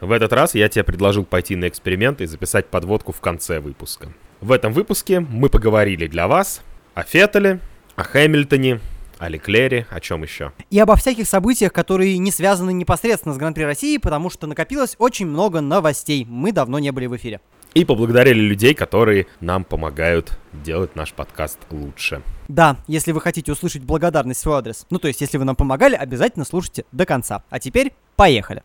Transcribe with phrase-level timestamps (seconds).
[0.00, 4.08] В этот раз я тебе предложил пойти на эксперимент и записать подводку в конце выпуска.
[4.40, 6.62] В этом выпуске мы поговорили для вас
[6.94, 7.60] о Феттеле,
[7.96, 8.80] о Хэмилтоне,
[9.18, 10.52] о Леклере, о чем еще?
[10.70, 15.26] И обо всяких событиях, которые не связаны непосредственно с Гран-при России, потому что накопилось очень
[15.26, 16.24] много новостей.
[16.24, 17.42] Мы давно не были в эфире.
[17.74, 22.22] И поблагодарили людей, которые нам помогают делать наш подкаст лучше.
[22.48, 25.54] Да, если вы хотите услышать благодарность в свой адрес, ну то есть если вы нам
[25.54, 27.44] помогали, обязательно слушайте до конца.
[27.50, 28.62] А теперь поехали.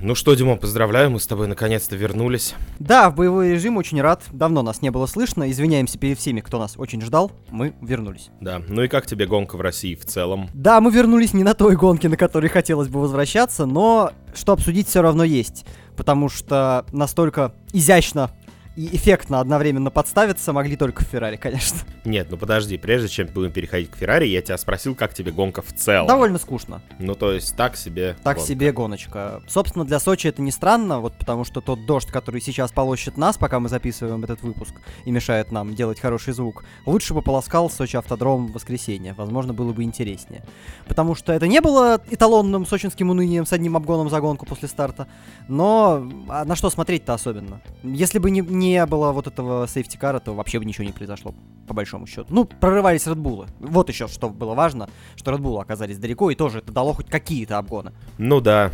[0.00, 2.54] Ну что, Димон, поздравляю, мы с тобой наконец-то вернулись.
[2.78, 4.22] Да, в боевой режим очень рад.
[4.30, 5.50] Давно нас не было слышно.
[5.50, 7.32] Извиняемся перед всеми, кто нас очень ждал.
[7.48, 8.28] Мы вернулись.
[8.40, 10.50] Да, ну и как тебе гонка в России в целом?
[10.52, 14.86] Да, мы вернулись не на той гонке, на которой хотелось бы возвращаться, но что обсудить
[14.86, 15.64] все равно есть.
[15.96, 18.30] Потому что настолько изящно
[18.76, 21.78] и эффектно одновременно подставиться могли только в Феррари, конечно.
[22.04, 25.62] Нет, ну подожди, прежде чем будем переходить к Феррари, я тебя спросил, как тебе гонка
[25.62, 26.06] в целом.
[26.06, 26.82] Довольно скучно.
[26.98, 28.48] Ну то есть так себе Так гонка.
[28.48, 29.42] себе гоночка.
[29.48, 33.38] Собственно, для Сочи это не странно, вот потому что тот дождь, который сейчас полощет нас,
[33.38, 34.74] пока мы записываем этот выпуск,
[35.06, 39.14] и мешает нам делать хороший звук, лучше бы полоскал Сочи автодром в воскресенье.
[39.14, 40.44] Возможно, было бы интереснее.
[40.86, 45.08] Потому что это не было эталонным сочинским унынием с одним обгоном за гонку после старта,
[45.48, 47.62] но а на что смотреть-то особенно?
[47.82, 51.34] Если бы не, не было вот этого сейфтикара, то вообще бы ничего не произошло,
[51.68, 52.26] по большому счету.
[52.30, 53.46] Ну, прорывались Редбулы.
[53.60, 57.58] Вот еще что было важно, что Редбулы оказались далеко, и тоже это дало хоть какие-то
[57.58, 57.92] обгоны.
[58.18, 58.70] Ну да,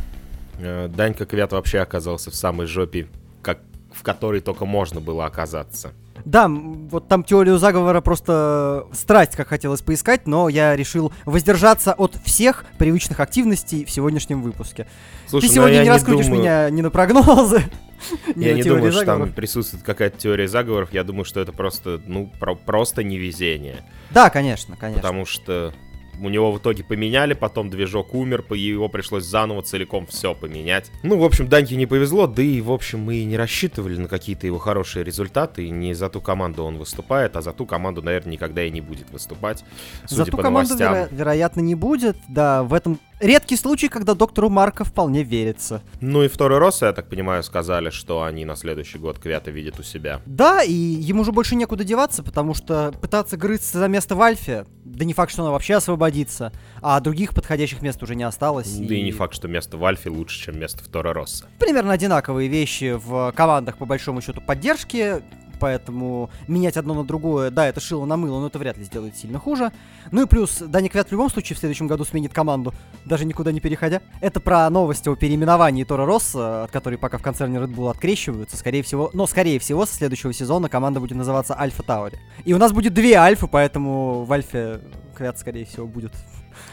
[0.58, 3.08] Э, Данька Квят вообще оказался в самой жопе,
[3.40, 3.58] как
[3.90, 5.92] в которой только можно было оказаться.
[6.24, 12.14] Да, вот там теорию заговора просто страсть, как хотелось поискать, но я решил воздержаться от
[12.24, 14.86] всех привычных активностей в сегодняшнем выпуске.
[15.26, 17.62] Слушай, Ты ну сегодня не раскрутишь думаю- меня ни на прогнозы,
[18.36, 20.92] Я не думаю, что там присутствует какая-то теория заговоров.
[20.92, 23.84] Я думаю, что это просто, ну, про- просто невезение.
[24.10, 25.00] Да, конечно, конечно.
[25.02, 25.72] Потому что
[26.20, 30.90] у него в итоге поменяли, потом движок умер, его пришлось заново целиком все поменять.
[31.02, 34.08] Ну, в общем, Даньке не повезло, да и, в общем, мы и не рассчитывали на
[34.08, 35.66] какие-то его хорошие результаты.
[35.66, 38.80] И не за ту команду он выступает, а за ту команду, наверное, никогда и не
[38.80, 39.64] будет выступать.
[40.06, 40.94] Судя За ту по команду, новостям.
[40.94, 42.16] веро- вероятно, не будет.
[42.28, 45.82] Да, в этом редкий случай, когда доктору Марка вполне верится.
[46.00, 49.78] Ну и второй раз, я так понимаю, сказали, что они на следующий год Квята видят
[49.78, 50.20] у себя.
[50.26, 54.66] Да, и ему же больше некуда деваться, потому что пытаться грызться за место в Альфе,
[54.84, 58.76] да не факт, что оно вообще освободится, а других подходящих мест уже не осталось.
[58.76, 61.46] Да и не факт, что место в Альфе лучше, чем место в Торо Росса.
[61.58, 65.22] Примерно одинаковые вещи в командах, по большому счету, поддержки,
[65.62, 69.16] поэтому менять одно на другое, да, это шило на мыло, но это вряд ли сделает
[69.16, 69.70] сильно хуже.
[70.10, 72.74] Ну и плюс, Даня Квят в любом случае в следующем году сменит команду,
[73.04, 74.00] даже никуда не переходя.
[74.20, 78.56] Это про новости о переименовании Тора Росса, от которой пока в концерне Red Bull открещиваются,
[78.56, 82.18] скорее всего, но скорее всего со следующего сезона команда будет называться Альфа Таури.
[82.44, 84.80] И у нас будет две Альфы, поэтому в Альфе
[85.16, 86.12] Квят, скорее всего, будет.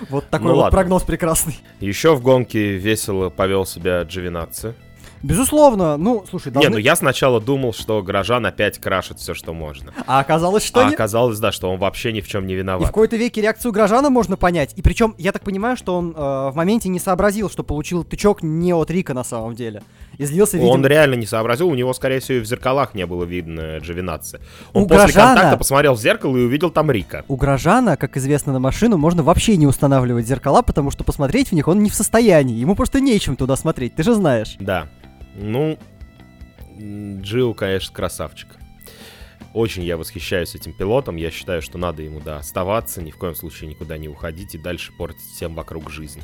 [0.10, 0.76] Вот такой Ну вот ладно.
[0.76, 1.60] прогноз прекрасный.
[1.80, 4.74] Еще в гонке весело повел себя Джовинаци.
[5.22, 6.70] Безусловно, ну, слушай, должны...
[6.70, 9.94] Не, ну я сначала думал, что горожан опять крашит все, что можно.
[10.08, 10.94] А оказалось, что а нет.
[10.94, 12.88] оказалось, да, что он вообще ни в чем не И в виноват.
[12.88, 14.74] какой-то веке реакцию Грожана можно понять.
[14.76, 18.44] И причем, я так понимаю, что он э, в моменте не сообразил, что получил тычок
[18.44, 19.84] не от Рика на самом деле.
[20.18, 20.72] И злился, видимо...
[20.74, 24.40] Он реально не сообразил, у него, скорее всего, и в зеркалах не было видно Джовинаци.
[24.74, 27.24] Он У после горожана- контакта посмотрел в зеркало и увидел там Рика.
[27.28, 31.52] У Грожана, как известно на машину, можно вообще не устанавливать зеркала, потому что посмотреть в
[31.54, 32.56] них он не в состоянии.
[32.56, 34.56] Ему просто нечем туда смотреть, ты же знаешь.
[34.60, 34.88] Да.
[35.36, 35.78] Ну,
[36.78, 38.48] Джилл, конечно, красавчик.
[39.54, 41.16] Очень я восхищаюсь этим пилотом.
[41.16, 44.60] Я считаю, что надо ему, да, оставаться, ни в коем случае никуда не уходить и
[44.60, 46.22] дальше портить всем вокруг жизнь.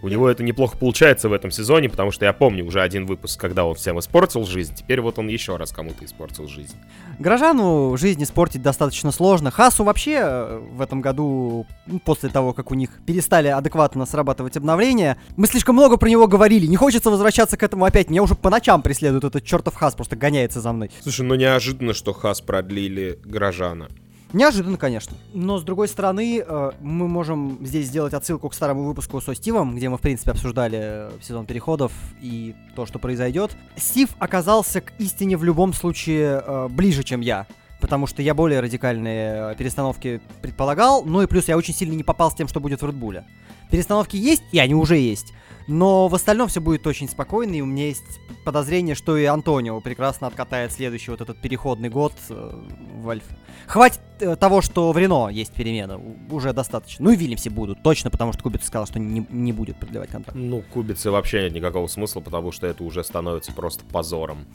[0.00, 3.40] У него это неплохо получается в этом сезоне, потому что я помню уже один выпуск,
[3.40, 4.74] когда он всем испортил жизнь.
[4.74, 6.76] Теперь вот он еще раз кому-то испортил жизнь.
[7.18, 9.50] Грожану жизнь испортить достаточно сложно.
[9.50, 11.66] Хасу вообще э, в этом году,
[12.04, 16.66] после того, как у них перестали адекватно срабатывать обновления, мы слишком много про него говорили.
[16.66, 18.08] Не хочется возвращаться к этому опять.
[18.08, 20.90] Меня уже по ночам преследует этот чертов Хас, просто гоняется за мной.
[21.02, 23.88] Слушай, ну неожиданно, что Хас продлили горожана.
[24.32, 25.16] Неожиданно, конечно.
[25.32, 29.74] Но, с другой стороны, э, мы можем здесь сделать отсылку к старому выпуску со Стивом,
[29.74, 33.56] где мы, в принципе, обсуждали э, сезон переходов и то, что произойдет.
[33.76, 37.46] Стив оказался к истине в любом случае э, ближе, чем я.
[37.80, 42.02] Потому что я более радикальные э, перестановки предполагал, ну и плюс я очень сильно не
[42.02, 43.24] попал с тем, что будет в Редбуле.
[43.70, 45.32] Перестановки есть, и они уже есть.
[45.68, 48.02] Но в остальном все будет очень спокойно, и у меня есть
[48.44, 52.50] подозрение, что и Антонио прекрасно откатает следующий вот этот переходный год э,
[52.96, 53.36] в Альфа.
[53.66, 57.04] Хватит э, того, что в Рено есть перемена, у- уже достаточно.
[57.04, 60.36] Ну и Вильямсе будут, точно, потому что Кубиц сказал, что не, не будет продлевать контракт.
[60.40, 64.46] Ну, кубицы вообще нет никакого смысла, потому что это уже становится просто позором.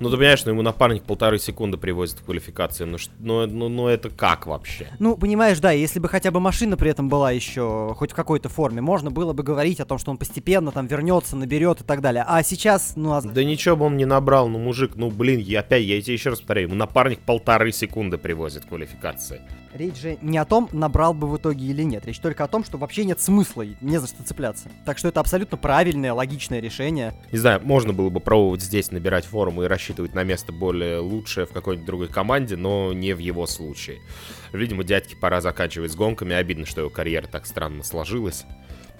[0.00, 2.84] Ну, ты понимаешь, что ему напарник полторы секунды привозит в квалификации.
[2.84, 4.88] Ну, ну, ну, ну, это как вообще?
[4.98, 8.48] Ну, понимаешь, да, если бы хотя бы машина при этом была еще хоть в какой-то
[8.48, 12.00] форме, можно было бы говорить о том, что он постепенно там вернется, наберет и так
[12.00, 12.24] далее.
[12.26, 13.12] А сейчас, ну...
[13.12, 13.22] А...
[13.22, 16.30] Да ничего бы он не набрал, ну, мужик, ну, блин, я опять, я тебе еще
[16.30, 19.40] раз повторяю, ему напарник полторы секунды привозит в квалификации.
[19.74, 22.06] Речь же не о том, набрал бы в итоге или нет.
[22.06, 24.70] Речь только о том, что вообще нет смысла, не за что цепляться.
[24.84, 27.14] Так что это абсолютно правильное, логичное решение.
[27.32, 31.46] Не знаю, можно было бы пробовать здесь набирать форму и рассчитывать на место более лучшее
[31.46, 33.98] в какой-нибудь другой команде, но не в его случае.
[34.52, 36.34] Видимо, дядьке пора заканчивать с гонками.
[36.34, 38.44] Обидно, что его карьера так странно сложилась.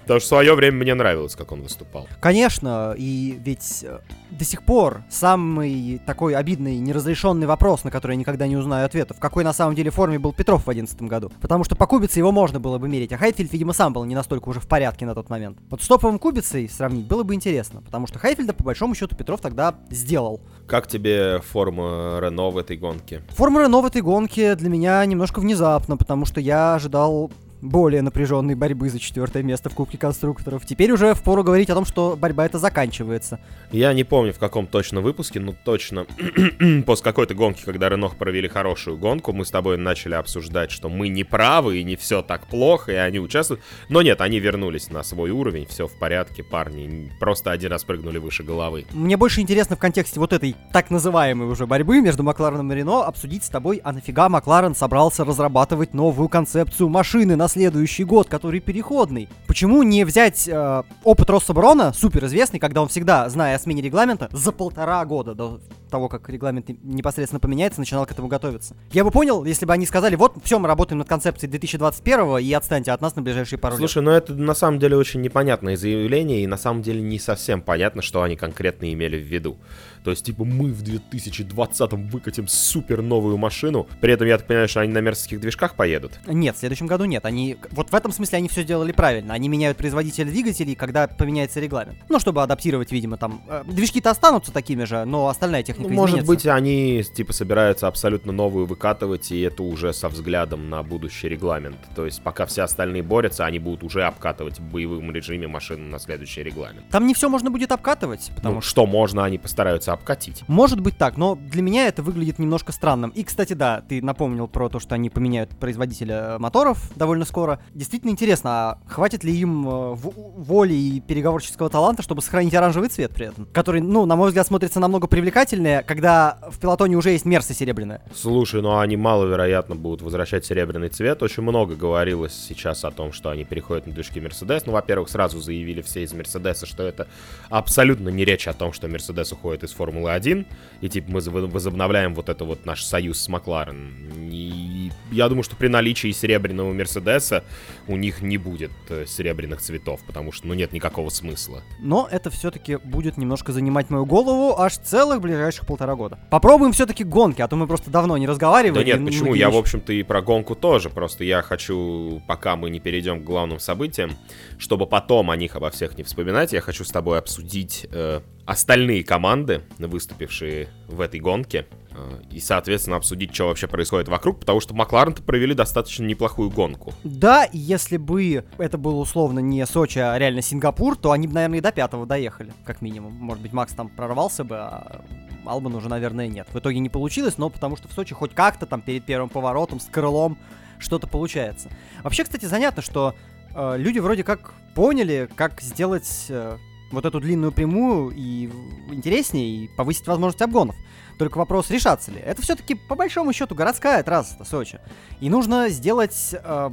[0.09, 2.07] Потому что в свое время мне нравилось, как он выступал.
[2.19, 3.99] Конечно, и ведь э,
[4.31, 9.13] до сих пор самый такой обидный, неразрешенный вопрос, на который я никогда не узнаю ответа,
[9.13, 11.31] в какой на самом деле форме был Петров в 2011 году.
[11.39, 14.15] Потому что по кубице его можно было бы мерить, а Хайфельд, видимо, сам был не
[14.15, 15.59] настолько уже в порядке на тот момент.
[15.69, 19.41] Вот с топовым кубицей сравнить было бы интересно, потому что Хайфельда, по большому счету, Петров
[19.41, 20.41] тогда сделал.
[20.65, 23.21] Как тебе форма Рено в этой гонке?
[23.35, 27.29] Форма Рено в этой гонке для меня немножко внезапно, потому что я ожидал
[27.61, 30.65] более напряженной борьбы за четвертое место в Кубке конструкторов.
[30.65, 33.39] Теперь уже впору говорить о том, что борьба эта заканчивается.
[33.71, 36.05] Я не помню в каком точно выпуске, но точно
[36.85, 41.09] после какой-то гонки, когда Ренох провели хорошую гонку, мы с тобой начали обсуждать, что мы
[41.09, 43.61] не правы и не все так плохо, и они участвуют.
[43.89, 48.17] Но нет, они вернулись на свой уровень, все в порядке, парни просто один раз прыгнули
[48.17, 48.85] выше головы.
[48.91, 53.03] Мне больше интересно в контексте вот этой так называемой уже борьбы между Маклареном и Рено
[53.03, 58.61] обсудить с тобой, а нафига Макларен собрался разрабатывать новую концепцию машины на следующий год, который
[58.61, 59.27] переходный.
[59.47, 64.29] Почему не взять э, опыт Россоборона, супер известный, когда он всегда, зная о смене регламента,
[64.31, 68.75] за полтора года до того, как регламент непосредственно поменяется, начинал к этому готовиться.
[68.91, 72.53] Я бы понял, если бы они сказали, вот, все, мы работаем над концепцией 2021 и
[72.53, 74.05] отстаньте от нас на ближайшие пару Слушай, лет.
[74.05, 78.01] ну это на самом деле очень непонятное заявление, и на самом деле не совсем понятно,
[78.01, 79.57] что они конкретно имели в виду.
[80.03, 83.87] То есть, типа, мы в 2020-м выкатим супер новую машину.
[84.01, 86.19] При этом, я так понимаю, что они на мерзких движках поедут.
[86.25, 87.25] Нет, в следующем году нет.
[87.25, 87.57] Они...
[87.71, 89.33] Вот в этом смысле они все сделали правильно.
[89.33, 91.97] Они меняют производителя двигателей, когда поменяется регламент.
[92.07, 93.41] Ну, чтобы адаптировать, видимо, там...
[93.47, 98.31] Э, движки-то останутся такими же, но остальная техника ну, Может быть, они, типа, собираются абсолютно
[98.31, 101.77] новую выкатывать, и это уже со взглядом на будущий регламент.
[101.95, 105.99] То есть, пока все остальные борются, они будут уже обкатывать в боевом режиме машину на
[105.99, 106.89] следующий регламент.
[106.89, 108.69] Там не все можно будет обкатывать, потому ну, что...
[108.69, 110.43] что можно, они постараются обкатить.
[110.47, 113.11] Может быть так, но для меня это выглядит немножко странным.
[113.11, 117.59] И, кстати, да, ты напомнил про то, что они поменяют производителя моторов довольно скоро.
[117.73, 123.11] Действительно интересно, а хватит ли им э, воли и переговорческого таланта, чтобы сохранить оранжевый цвет
[123.11, 123.45] при этом?
[123.53, 128.01] Который, ну, на мой взгляд, смотрится намного привлекательнее, когда в пилотоне уже есть мерса серебряная.
[128.13, 131.23] Слушай, ну они маловероятно будут возвращать серебряный цвет.
[131.23, 134.65] Очень много говорилось сейчас о том, что они переходят на движки Мерседес.
[134.65, 137.07] Ну, во-первых, сразу заявили все из Мерседеса, что это
[137.49, 140.45] абсолютно не речь о том, что Мерседес уходит из Формулы 1,
[140.81, 144.29] и типа мы возобновляем вот это вот наш союз с Макларен.
[144.31, 147.43] И я думаю, что при наличии серебряного Мерседеса
[147.87, 151.61] у них не будет э, серебряных цветов, потому что, ну, нет никакого смысла.
[151.79, 156.19] Но это все-таки будет немножко занимать мою голову аж целых ближайших полтора года.
[156.29, 158.79] Попробуем все-таки гонки, а то мы просто давно не разговаривали.
[158.79, 159.33] Да нет, почему?
[159.33, 160.89] Я, в общем-то, и про гонку тоже.
[160.89, 164.11] Просто я хочу, пока мы не перейдем к главным событиям,
[164.57, 169.03] чтобы потом о них обо всех не вспоминать, я хочу с тобой обсудить э, остальные
[169.03, 174.73] команды, выступившие в этой гонке, э, и, соответственно, обсудить, что вообще происходит вокруг, потому что
[174.73, 176.93] макларен провели достаточно неплохую гонку.
[177.03, 181.59] Да, если бы это было условно не Сочи, а реально Сингапур, то они бы, наверное,
[181.59, 183.13] и до пятого доехали, как минимум.
[183.13, 185.01] Может быть, Макс там прорвался бы, а
[185.45, 186.47] Албан уже, наверное, нет.
[186.51, 189.79] В итоге не получилось, но потому что в Сочи хоть как-то там перед первым поворотом
[189.79, 190.37] с крылом
[190.79, 191.69] что-то получается.
[192.03, 193.15] Вообще, кстати, занятно, что
[193.53, 196.57] э, люди вроде как поняли, как сделать э,
[196.91, 198.49] вот эту длинную прямую и
[198.91, 200.75] интереснее, и повысить возможность обгонов.
[201.17, 202.19] Только вопрос, решаться ли.
[202.19, 204.79] Это все-таки, по большому счету, городская трасса Сочи.
[205.19, 206.71] И нужно сделать э,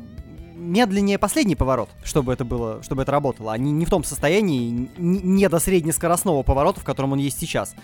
[0.54, 3.52] медленнее последний поворот, чтобы это было, чтобы это работало.
[3.52, 7.74] Они не в том состоянии, не до среднескоростного поворота, в котором он есть сейчас.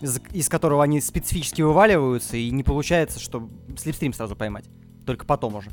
[0.00, 4.64] Из, из которого они специфически вываливаются, и не получается, что слепстрим сразу поймать.
[5.06, 5.70] Только потом уже.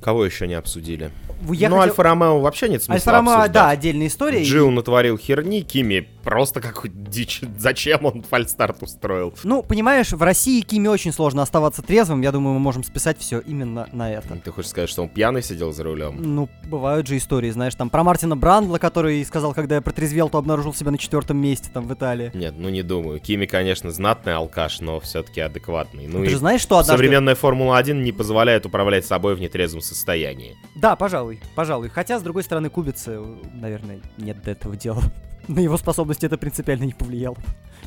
[0.00, 1.10] Кого еще не обсудили?
[1.50, 1.90] Я ну, хотел...
[1.90, 4.44] Альфа Ромео вообще нет смысла Альфа Ромео, да, отдельная история.
[4.44, 4.72] Джил и...
[4.72, 7.40] натворил херни, Кими просто какой дичь.
[7.58, 9.34] Зачем он фальстарт устроил?
[9.42, 12.22] Ну, понимаешь, в России Кими очень сложно оставаться трезвым.
[12.22, 14.36] Я думаю, мы можем списать все именно на это.
[14.36, 16.16] Ты хочешь сказать, что он пьяный сидел за рулем?
[16.18, 20.38] Ну, бывают же истории, знаешь, там про Мартина Брандла, который сказал, когда я протрезвел, то
[20.38, 22.30] обнаружил себя на четвертом месте там в Италии.
[22.34, 23.20] Нет, ну не думаю.
[23.20, 26.06] Кими, конечно, знатный алкаш, но все-таки адекватный.
[26.06, 26.92] Ну, Ты же знаешь, что однажды...
[26.92, 30.56] Современная Формула-1 не позволяет управлять собой в нетрезвом состоянии.
[30.74, 31.88] Да, пожалуй, пожалуй.
[31.88, 33.20] Хотя, с другой стороны, кубицы,
[33.54, 35.02] наверное, нет до этого дела.
[35.48, 37.36] На его способности это принципиально не повлияло.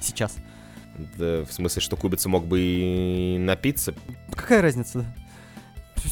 [0.02, 0.36] Сейчас.
[1.18, 3.94] Да, в смысле, что Кубица мог бы и напиться.
[4.32, 5.06] Какая разница?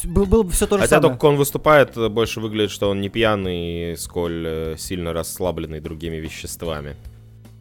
[0.05, 1.13] Был, было бы все то же Хотя самое.
[1.13, 6.95] только он выступает, больше выглядит, что он не пьяный, сколь э, сильно расслабленный другими веществами.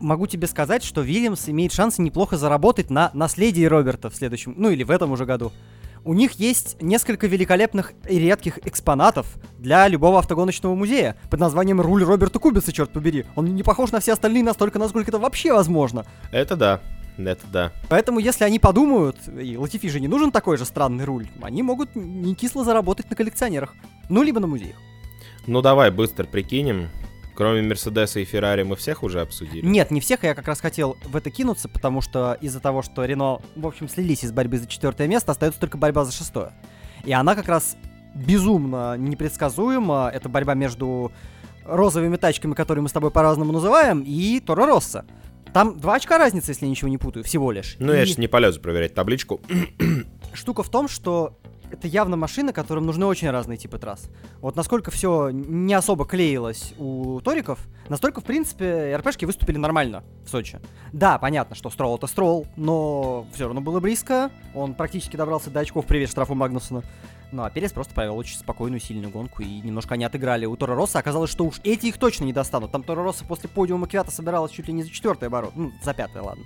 [0.01, 4.71] Могу тебе сказать, что Вильямс имеет шансы неплохо заработать на наследии Роберта в следующем, ну
[4.71, 5.53] или в этом уже году.
[6.05, 9.27] У них есть несколько великолепных и редких экспонатов
[9.59, 13.25] для любого автогоночного музея под названием «Руль Роберта Кубица», черт побери.
[13.37, 16.05] Он не похож на все остальные настолько, насколько это вообще возможно.
[16.33, 16.81] Это да,
[17.17, 17.73] это да.
[17.89, 21.95] Поэтому, если они подумают, и Латифи же не нужен такой же странный руль, они могут
[21.95, 23.75] не кисло заработать на коллекционерах.
[24.09, 24.77] Ну, либо на музеях.
[25.47, 26.89] Ну давай быстро прикинем.
[27.35, 29.65] Кроме Мерседеса и Феррари мы всех уже обсудили.
[29.65, 33.05] Нет, не всех, я как раз хотел в это кинуться, потому что из-за того, что
[33.05, 36.53] Рено, в общем, слились из борьбы за четвертое место, остается только борьба за шестое.
[37.05, 37.77] И она как раз
[38.15, 40.11] безумно непредсказуема.
[40.13, 41.13] Это борьба между
[41.65, 45.05] розовыми тачками, которые мы с тобой по-разному называем, и Торо Росса.
[45.53, 47.77] Там два очка разницы, если я ничего не путаю, всего лишь.
[47.79, 49.41] Ну, я И сейчас не полезу проверять табличку.
[50.33, 51.35] Штука в том, что
[51.73, 54.11] это явно машины, которым нужны очень разные типы трасс.
[54.41, 60.29] Вот насколько все не особо клеилось у Ториков, настолько, в принципе, РПшки выступили нормально в
[60.29, 60.61] Сочи.
[60.93, 64.31] Да, понятно, что Строл это Строл, но все равно было близко.
[64.55, 66.83] Он практически добрался до очков, привет штрафу Магнусона.
[67.33, 70.45] Ну а Перес просто провел очень спокойную, сильную гонку, и немножко они отыграли.
[70.45, 72.73] У Тора Росса оказалось, что уж эти их точно не достанут.
[72.73, 75.53] Там Тора Росса после подиума Квята собиралась чуть ли не за четвертый оборот.
[75.57, 76.45] Ну, за пятый, ладно.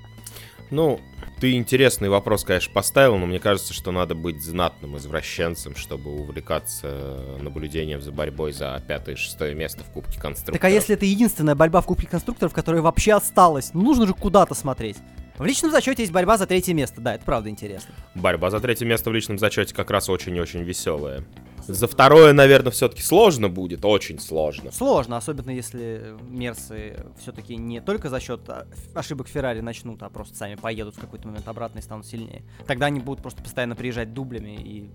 [0.71, 1.01] Ну,
[1.41, 7.37] ты интересный вопрос, конечно, поставил, но мне кажется, что надо быть знатным извращенцем, чтобы увлекаться
[7.41, 10.61] наблюдением за борьбой за пятое и шестое место в Кубке Конструкторов.
[10.61, 13.71] Так а если это единственная борьба в Кубке конструкторов, которая вообще осталась?
[13.75, 14.97] Ну, нужно же куда-то смотреть.
[15.37, 17.95] В личном зачете есть борьба за третье место, да, это правда интересно.
[18.15, 21.23] Борьба за третье место в личном зачете как раз очень-очень веселая.
[21.69, 24.71] За второе, наверное, все-таки сложно будет, очень сложно.
[24.73, 30.37] Сложно, особенно если Мерсы все-таки не только за счет а, ошибок Феррари начнут, а просто
[30.37, 32.43] сами поедут в какой-то момент обратно и станут сильнее.
[32.67, 34.91] Тогда они будут просто постоянно приезжать дублями, и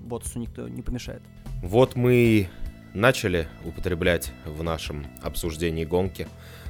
[0.00, 1.22] Ботасу никто не помешает.
[1.62, 2.48] Вот мы
[2.92, 6.28] начали употреблять в нашем обсуждении гонки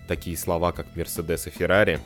[0.09, 2.01] такие слова, как Мерседес и Феррари.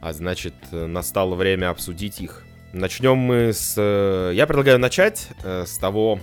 [0.00, 2.44] А значит, настало время обсудить их.
[2.72, 3.74] Начнем мы с...
[3.76, 6.20] э, Я предлагаю начать э, с того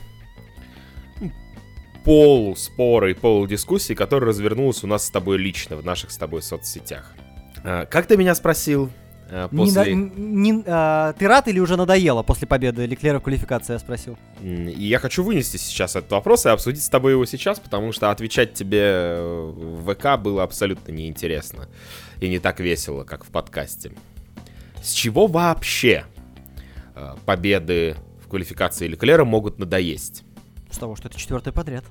[2.06, 7.12] полуспора и полудискуссии, которая развернулась у нас с тобой лично в наших с тобой соцсетях.
[7.64, 8.92] А, Как ты меня спросил
[9.30, 9.96] э, Не после...
[9.96, 14.18] на- не- а, ты рад или уже надоело после победы Леклера в квалификации, я спросил.
[14.42, 18.12] И я хочу вынести сейчас этот вопрос и обсудить с тобой его сейчас, потому что
[18.12, 21.68] отвечать тебе э, в ВК было абсолютно неинтересно
[22.22, 23.92] и не так весело, как в подкасте.
[24.84, 26.06] С чего вообще
[26.96, 30.22] э, победы в квалификации Леклера могут надоесть?
[30.76, 31.86] С того, что это четвертый подряд.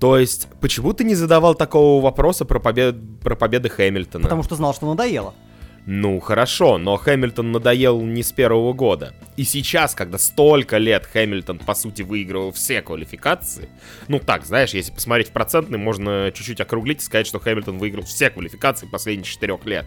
[0.00, 2.96] То есть, почему ты не задавал такого вопроса про, побед...
[3.20, 4.22] про победы Хэмилтона?
[4.22, 5.34] Потому что знал, что надоело.
[5.84, 9.14] Ну, хорошо, но Хэмилтон надоел не с первого года.
[9.36, 13.68] И сейчас, когда столько лет Хэмилтон, по сути, выигрывал все квалификации,
[14.08, 18.04] ну так, знаешь, если посмотреть в процентный, можно чуть-чуть округлить и сказать, что Хэмилтон выиграл
[18.04, 19.86] все квалификации последних четырех лет.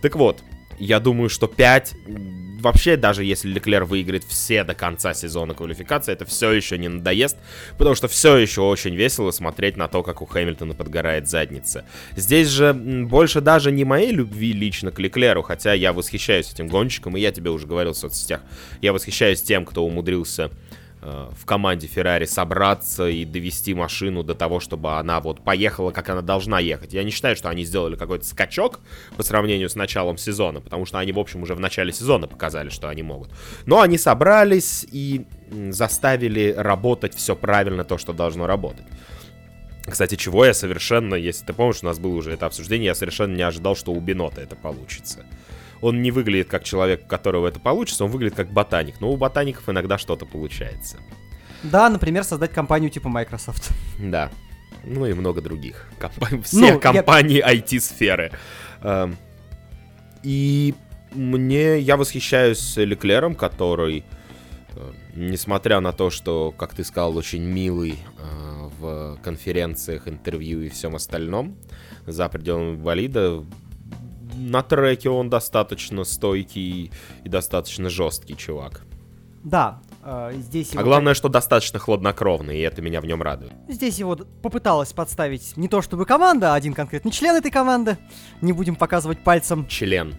[0.00, 0.44] Так вот,
[0.78, 1.94] я думаю, что 5,
[2.60, 7.36] вообще даже если Леклер выиграет все до конца сезона квалификации, это все еще не надоест,
[7.78, 11.84] потому что все еще очень весело смотреть на то, как у Хэмилтона подгорает задница.
[12.16, 17.16] Здесь же больше даже не моей любви лично к Леклеру, хотя я восхищаюсь этим гонщиком,
[17.16, 18.42] и я тебе уже говорил в соцсетях,
[18.80, 20.50] я восхищаюсь тем, кто умудрился
[21.02, 26.20] в команде Феррари собраться и довести машину до того, чтобы она вот поехала, как она
[26.20, 26.92] должна ехать.
[26.92, 28.80] Я не считаю, что они сделали какой-то скачок
[29.16, 32.68] по сравнению с началом сезона, потому что они, в общем, уже в начале сезона показали,
[32.68, 33.30] что они могут.
[33.64, 35.24] Но они собрались и
[35.70, 38.84] заставили работать все правильно, то, что должно работать.
[39.86, 43.34] Кстати, чего я совершенно, если ты помнишь, у нас было уже это обсуждение, я совершенно
[43.34, 45.24] не ожидал, что у Бинота это получится.
[45.82, 49.00] Он не выглядит как человек, у которого это получится, он выглядит как ботаник.
[49.00, 50.98] Но у ботаников иногда что-то получается.
[51.62, 53.70] Да, например, создать компанию типа Microsoft.
[53.98, 54.30] Да.
[54.84, 55.86] Ну и много других.
[55.98, 58.32] Компа- Все Ну, я- компании IT-сферы.
[58.82, 59.16] Эм,
[60.22, 60.74] И
[61.12, 64.04] мне, я восхищаюсь Леклером, который,
[64.76, 70.68] э, несмотря на то, что, как ты сказал, очень милый э, в конференциях, интервью и
[70.68, 71.56] всем остальном,
[72.06, 73.44] за пределами болида,
[74.34, 76.92] на треке он достаточно стойкий
[77.24, 78.82] и достаточно жесткий чувак.
[79.42, 83.52] Да, э, здесь А его главное, что достаточно хладнокровный, и это меня в нем радует.
[83.68, 87.96] Здесь его попыталась подставить не то чтобы команда, а один конкретный член этой команды.
[88.42, 90.14] Не будем показывать пальцем, Член.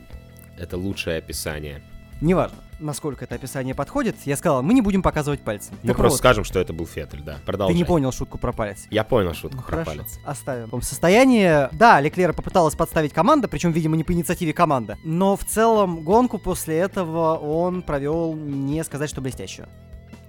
[0.57, 1.83] Это лучшее описание.
[2.19, 2.57] неважно.
[2.81, 5.75] Насколько это описание подходит, я сказал, мы не будем показывать пальцем.
[5.83, 7.37] Мы просто вот, скажем, что это был Феттель, да.
[7.45, 7.73] Продолжай.
[7.73, 8.85] Ты не понял шутку про палец.
[8.89, 10.19] Я понял шутку ну, про хорошо, палец.
[10.25, 10.69] оставим.
[10.71, 14.97] В состоянии, да, Леклера попыталась подставить команда, причем, видимо, не по инициативе команды.
[15.03, 19.67] Но в целом гонку после этого он провел, не сказать, что блестящую.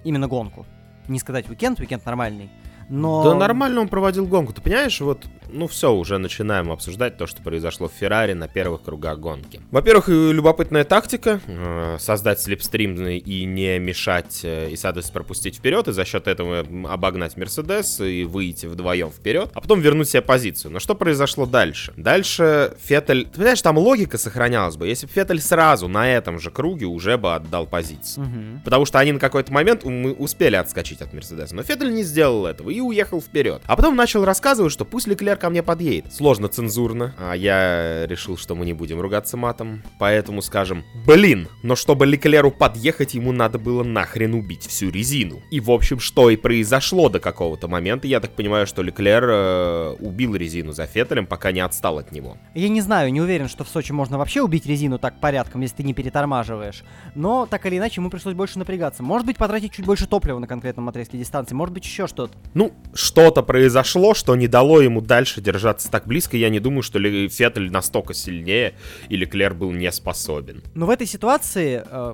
[0.03, 0.65] Именно гонку.
[1.07, 2.49] Не сказать уикенд, уикенд нормальный.
[2.89, 3.23] Но...
[3.23, 4.53] Да нормально он проводил гонку.
[4.53, 8.83] Ты понимаешь, вот, ну все, уже начинаем обсуждать то, что произошло в Феррари на первых
[8.83, 9.61] кругах гонки.
[9.71, 11.39] Во-первых, любопытная тактика.
[11.47, 16.65] Э, создать слепстримный и не мешать, э, и, соответственно, пропустить вперед, и за счет этого
[16.89, 20.71] обогнать Мерседес и выйти вдвоем вперед, а потом вернуть себе позицию.
[20.71, 21.93] Но что произошло дальше?
[21.95, 23.25] Дальше Феттель...
[23.25, 24.87] Ты понимаешь, там логика сохранялась бы.
[24.87, 28.25] Если бы Феттель сразу на этом же круге уже бы отдал позицию.
[28.25, 28.61] Угу.
[28.65, 31.55] Потому что они на какой-то момент мы успели отскочить от Мерседеса.
[31.55, 33.61] Но Феттель не сделал этого и уехал вперед.
[33.65, 36.13] А потом начал рассказывать, что пусть Леклер ко мне подъедет.
[36.13, 39.83] Сложно цензурно, а я решил, что мы не будем ругаться матом.
[39.99, 45.41] Поэтому скажем, блин, но чтобы Леклеру подъехать, ему надо было нахрен убить всю резину.
[45.51, 48.07] И в общем, что и произошло до какого-то момента.
[48.07, 52.37] Я так понимаю, что Леклер э, убил резину за Феттелем, пока не отстал от него.
[52.55, 55.75] Я не знаю, не уверен, что в Сочи можно вообще убить резину так порядком, если
[55.75, 56.85] ты не перетормаживаешь.
[57.15, 59.03] Но так или иначе ему пришлось больше напрягаться.
[59.03, 62.33] Может быть, потратить чуть больше топлива на конкретном отрезке дистанции, может быть, еще что-то.
[62.53, 66.37] Ну, что-то произошло, что не дало ему дальше держаться так близко.
[66.37, 68.75] Я не думаю, что Феттель настолько сильнее,
[69.09, 70.63] или Клер был не способен.
[70.73, 72.13] Но в этой ситуации, э,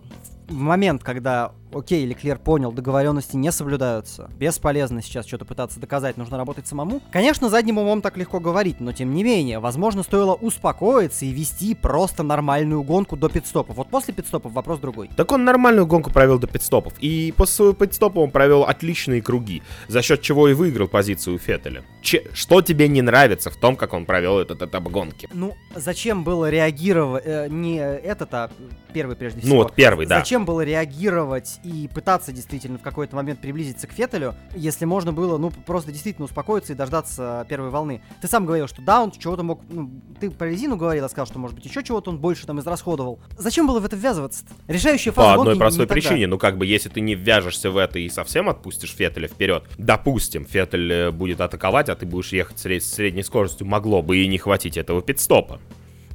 [0.50, 4.30] в момент, когда окей, Леклер понял, договоренности не соблюдаются.
[4.38, 7.02] Бесполезно сейчас что-то пытаться доказать, нужно работать самому.
[7.12, 11.76] Конечно, задним умом так легко говорить, но тем не менее, возможно, стоило успокоиться и вести
[11.76, 13.76] просто нормальную гонку до пидстопов.
[13.78, 15.10] Вот после пидстопов вопрос другой.
[15.16, 16.94] Так он нормальную гонку провел до пидстопов.
[17.00, 21.84] И после своего пидстопа он провел отличные круги, за счет чего и выиграл позицию Феттеля.
[22.02, 25.30] Че, что тебе не нравится в том, как он провел этот этап гонки?
[25.34, 28.50] Ну, зачем было реагировать, э, не этот, а
[28.94, 29.56] первый прежде всего.
[29.56, 30.20] Ну вот первый, да.
[30.20, 35.38] Зачем было реагировать и пытаться действительно в какой-то момент приблизиться к Феттелю, если можно было,
[35.38, 38.02] ну, просто действительно успокоиться и дождаться первой волны.
[38.22, 39.62] Ты сам говорил, что да, он чего-то мог...
[39.70, 42.60] Ну, ты про резину говорил, а сказал, что, может быть, еще чего-то он больше там
[42.60, 43.20] израсходовал.
[43.38, 44.54] Зачем было в это ввязываться -то?
[44.68, 46.28] Решающая фаза По одной простой не причине.
[46.28, 50.46] Ну, как бы, если ты не вяжешься в это и совсем отпустишь Феттеля вперед, допустим,
[50.46, 54.38] Феттель э, будет атаковать, а ты будешь ехать с средней скоростью, могло бы и не
[54.38, 55.60] хватить этого пидстопа.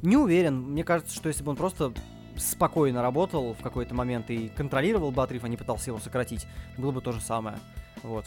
[0.01, 0.61] Не уверен.
[0.61, 1.91] Мне кажется, что если бы он просто
[2.37, 6.45] спокойно работал в какой-то момент и контролировал бы отрыв, а не пытался его сократить,
[6.77, 7.57] было бы то же самое.
[8.03, 8.25] Вот.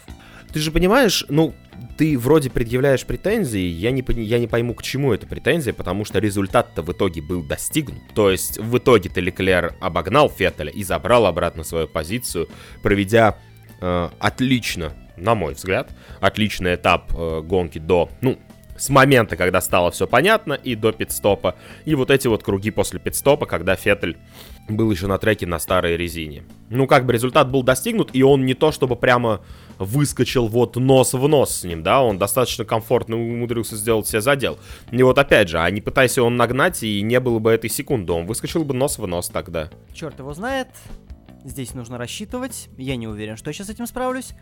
[0.53, 1.55] Ты же понимаешь, ну,
[1.97, 6.19] ты вроде предъявляешь претензии, я не, я не пойму, к чему эта претензия, потому что
[6.19, 8.03] результат-то в итоге был достигнут.
[8.15, 12.49] То есть в итоге-то Леклер обогнал Феттеля и забрал обратно свою позицию,
[12.83, 13.39] проведя
[13.81, 18.39] э, отлично, на мой взгляд, отличный этап э, гонки до, ну,
[18.79, 21.57] с момента, когда стало все понятно, и до пидстопа.
[21.85, 24.17] И вот эти вот круги после пидстопа, когда Феттель
[24.69, 26.45] был еще на треке на старой резине.
[26.71, 29.41] Ну, как бы результат был достигнут, и он не то чтобы прямо
[29.79, 34.59] выскочил вот нос в нос с ним, да, он достаточно комфортно умудрился сделать себе задел.
[34.91, 38.13] И вот опять же, а не пытайся он нагнать, и не было бы этой секунды,
[38.13, 39.71] он выскочил бы нос в нос тогда.
[39.95, 40.69] Черт его знает,
[41.45, 44.35] здесь нужно рассчитывать, я не уверен, что я сейчас с этим справлюсь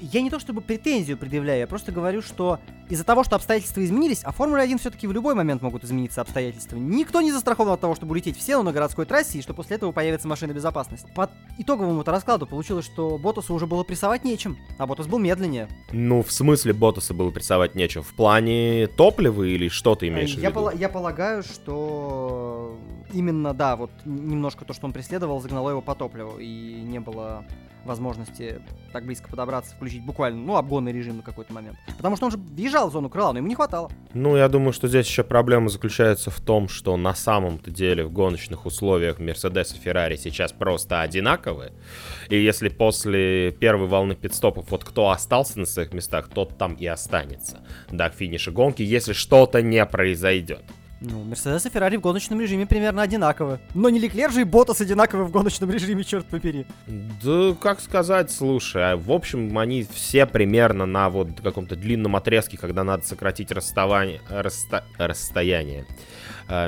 [0.00, 4.22] я не то чтобы претензию предъявляю, я просто говорю, что из-за того, что обстоятельства изменились,
[4.24, 6.76] а Формула 1 все-таки в любой момент могут измениться обстоятельства.
[6.76, 9.76] Никто не застрахован от того, чтобы улететь в сену на городской трассе и что после
[9.76, 11.10] этого появится машина безопасности.
[11.14, 15.68] По итоговому раскладу получилось, что Ботасу уже было прессовать нечем, а Ботас был медленнее.
[15.92, 18.02] Ну, в смысле Ботаса было прессовать нечем?
[18.02, 20.52] В плане топлива или что ты имеешь я в виду?
[20.54, 22.78] Пол- я полагаю, что
[23.12, 27.44] именно, да, вот немножко то, что он преследовал, загнало его по топливу, и не было
[27.88, 28.60] возможности
[28.92, 31.76] так близко подобраться, включить буквально, ну, обгонный режим на какой-то момент.
[31.96, 33.90] Потому что он же въезжал в зону крыла, но ему не хватало.
[34.14, 38.12] Ну, я думаю, что здесь еще проблема заключается в том, что на самом-то деле в
[38.12, 41.72] гоночных условиях Мерседес и Феррари сейчас просто одинаковые.
[42.28, 46.86] И если после первой волны пидстопов вот кто остался на своих местах, тот там и
[46.86, 50.62] останется до финиша гонки, если что-то не произойдет.
[51.00, 53.60] Ну, Мерседес и Феррари в гоночном режиме примерно одинаковы.
[53.74, 56.66] Но не Леклер же и Ботас одинаковы в гоночном режиме, черт побери.
[57.22, 62.58] Да, как сказать, слушай, а в общем, они все примерно на вот каком-то длинном отрезке,
[62.58, 65.86] когда надо сократить расставание, расста, расстояние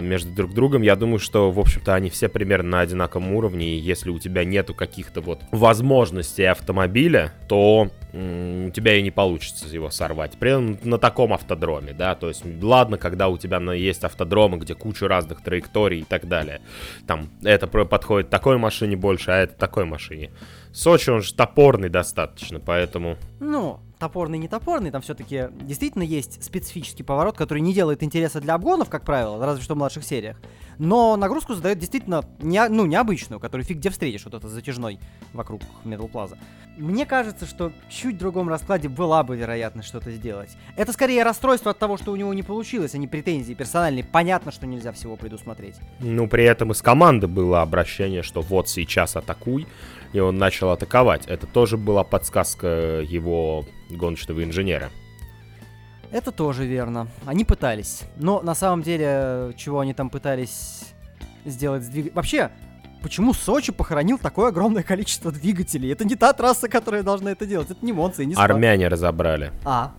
[0.00, 0.82] между друг другом.
[0.82, 4.44] Я думаю, что, в общем-то, они все примерно на одинаковом уровне, и если у тебя
[4.44, 10.36] нету каких-то вот возможностей автомобиля, то у тебя и не получится его сорвать.
[10.38, 14.74] При этом на таком автодроме, да, то есть ладно, когда у тебя есть автодромы, где
[14.74, 16.60] куча разных траекторий и так далее.
[17.06, 20.30] Там это подходит такой машине больше, а это такой машине.
[20.72, 23.16] Сочи, он же топорный достаточно, поэтому...
[23.38, 28.54] Ну, топорный, не топорный, там все-таки действительно есть специфический поворот, который не делает интереса для
[28.54, 30.40] обгонов, как правило, разве что в младших сериях.
[30.78, 34.98] Но нагрузку задает действительно не, ну, необычную, которую фиг где встретишь, вот это затяжной
[35.34, 36.38] вокруг Metal Plaza.
[36.78, 40.56] Мне кажется, что чуть в другом раскладе была бы вероятность что-то сделать.
[40.76, 44.04] Это скорее расстройство от того, что у него не получилось, а не претензии персональные.
[44.04, 45.76] Понятно, что нельзя всего предусмотреть.
[45.98, 49.66] Ну, при этом из команды было обращение, что вот сейчас атакуй,
[50.12, 51.27] и он начал атаковать.
[51.27, 54.90] Это тоже была подсказка его гоночного инженера.
[56.11, 57.09] Это тоже верно.
[57.25, 58.03] Они пытались.
[58.16, 60.92] Но на самом деле, чего они там пытались
[61.44, 62.16] сделать с двигателем...
[62.16, 62.51] Вообще,
[63.01, 65.92] почему Сочи похоронил такое огромное количество двигателей?
[65.92, 67.70] Это не та трасса, которая должна это делать.
[67.70, 68.44] Это не Монца и не Спа.
[68.44, 69.53] Армяне разобрали.
[69.64, 69.92] А,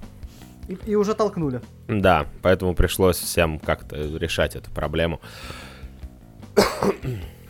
[0.67, 1.61] и, и уже толкнули.
[1.87, 5.21] Да, поэтому пришлось всем как-то решать эту проблему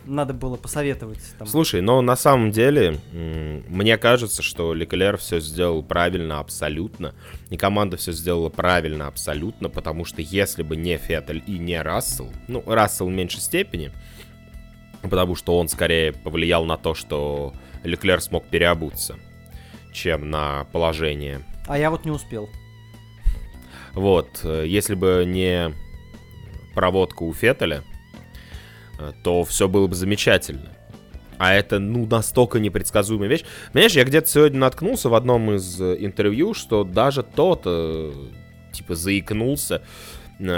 [0.04, 1.20] надо было посоветовать.
[1.38, 1.46] Там.
[1.46, 7.14] Слушай, но на самом деле, мне кажется, что Леклер все сделал правильно абсолютно,
[7.50, 12.30] и команда все сделала правильно абсолютно, потому что если бы не Феттель и не Рассел,
[12.48, 13.92] ну, Рассел в меньшей степени,
[15.02, 17.52] потому что он скорее повлиял на то, что
[17.84, 19.16] Леклер смог переобуться,
[19.92, 21.42] чем на положение.
[21.66, 22.48] А я вот не успел.
[23.94, 25.74] Вот, э, если бы не
[26.74, 27.84] проводка у Феттеля,
[29.22, 30.70] то все было бы замечательно.
[31.38, 33.44] А это, ну, настолько непредсказуемая вещь.
[33.72, 38.12] Понимаешь, я где-то сегодня наткнулся в одном из э, интервью, что даже тот, э,
[38.72, 39.82] типа, заикнулся,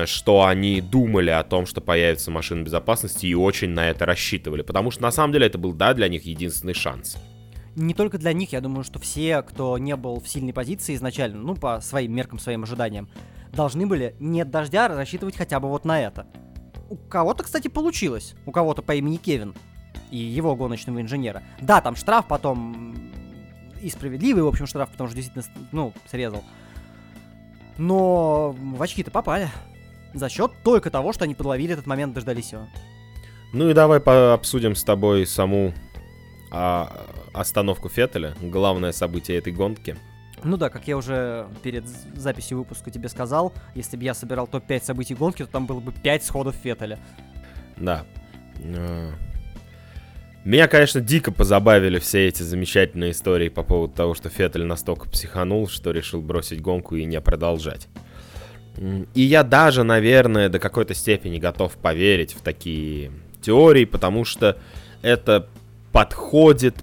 [0.04, 4.60] что они думали о том, что появится машина безопасности и очень на это рассчитывали.
[4.60, 7.16] Потому что, на самом деле, это был, да, для них единственный шанс.
[7.76, 11.38] Не только для них, я думаю, что все, кто не был в сильной позиции изначально,
[11.38, 13.08] ну, по своим меркам, своим ожиданиям,
[13.52, 16.26] должны были нет дождя рассчитывать хотя бы вот на это.
[16.94, 18.36] У кого-то, кстати, получилось.
[18.46, 19.54] У кого-то по имени Кевин
[20.12, 21.42] и его гоночного инженера.
[21.60, 22.94] Да, там штраф потом
[23.82, 26.44] и справедливый, в общем, штраф, потому что действительно, ну, срезал.
[27.78, 29.48] Но в очки-то попали.
[30.12, 32.68] За счет только того, что они подловили этот момент, дождались его.
[33.52, 35.74] Ну и давай обсудим с тобой саму
[36.52, 39.96] а, остановку Феттеля, главное событие этой гонки.
[40.44, 44.84] Ну да, как я уже перед записью выпуска тебе сказал, если бы я собирал топ-5
[44.84, 46.98] событий гонки, то там было бы 5 сходов Феттеля.
[47.76, 48.04] Да.
[48.62, 49.10] А.
[50.44, 55.68] Меня, конечно, дико позабавили все эти замечательные истории по поводу того, что Феттель настолько психанул,
[55.68, 57.88] что решил бросить гонку и не продолжать.
[58.76, 64.58] И я даже, наверное, до какой-то степени готов поверить в такие теории, потому что
[65.00, 65.48] это
[65.92, 66.74] подходит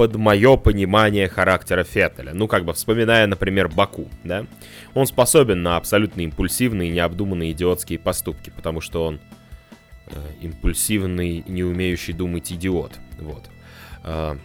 [0.00, 2.32] под мое понимание характера Феттеля.
[2.32, 4.46] Ну, как бы вспоминая, например, Баку, да?
[4.94, 9.20] Он способен на абсолютно импульсивные, необдуманные идиотские поступки, потому что он
[10.06, 12.98] э, импульсивный, не умеющий думать идиот.
[13.18, 13.50] Вот.
[14.04, 14.38] Э,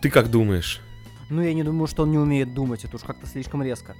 [0.00, 0.80] ты как думаешь?
[1.28, 3.96] Ну, я не думаю, что он не умеет думать, это уж как-то слишком резко.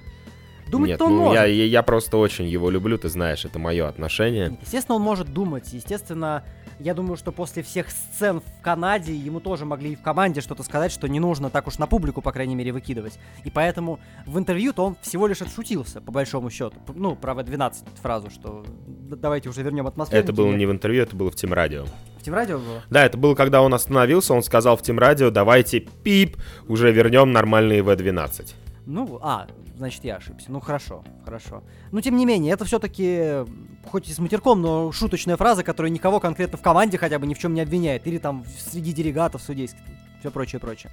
[0.69, 1.41] Думать-то Нет, он ну, может.
[1.41, 4.57] Я, я, я просто очень его люблю, ты знаешь, это мое отношение.
[4.61, 5.73] Естественно, он может думать.
[5.73, 6.45] Естественно,
[6.79, 10.63] я думаю, что после всех сцен в Канаде ему тоже могли и в команде что-то
[10.63, 13.17] сказать, что не нужно так уж на публику, по крайней мере, выкидывать.
[13.43, 16.77] И поэтому в интервью-то он всего лишь отшутился, по большому счету.
[16.93, 18.65] Ну, про В12 фразу, что
[19.07, 20.21] давайте уже вернем атмосферу.
[20.21, 21.85] Это было не в интервью, это было в Тим Радио.
[22.19, 22.83] В Тим Радио было?
[22.89, 27.31] Да, это было, когда он остановился, он сказал в Тим Радио, давайте пип, уже вернем
[27.31, 28.53] нормальные В12.
[28.85, 30.51] Ну, а, значит, я ошибся.
[30.51, 31.63] Ну, хорошо, хорошо.
[31.91, 33.45] Но, тем не менее, это все-таки,
[33.89, 37.33] хоть и с матерком, но шуточная фраза, которая никого конкретно в команде хотя бы ни
[37.33, 38.07] в чем не обвиняет.
[38.07, 39.81] Или там среди делегатов судейских,
[40.19, 40.91] все прочее, прочее.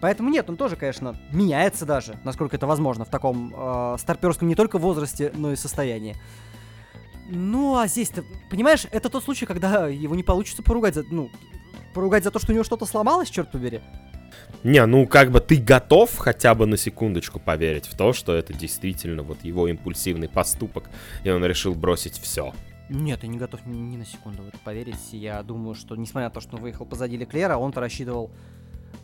[0.00, 4.56] Поэтому нет, он тоже, конечно, меняется даже, насколько это возможно, в таком э, старперском не
[4.56, 6.16] только возрасте, но и состоянии.
[7.28, 11.30] Ну, а здесь-то, понимаешь, это тот случай, когда его не получится поругать за, ну,
[11.94, 13.80] поругать за то, что у него что-то сломалось, черт побери.
[14.64, 18.52] Не, ну как бы ты готов хотя бы на секундочку поверить в то, что это
[18.52, 20.84] действительно вот его импульсивный поступок,
[21.24, 22.52] и он решил бросить все.
[22.88, 25.12] Нет, я не готов ни, ни на секунду в это поверить.
[25.12, 28.30] Я думаю, что, несмотря на то, что он выехал позади Леклера, он-то рассчитывал...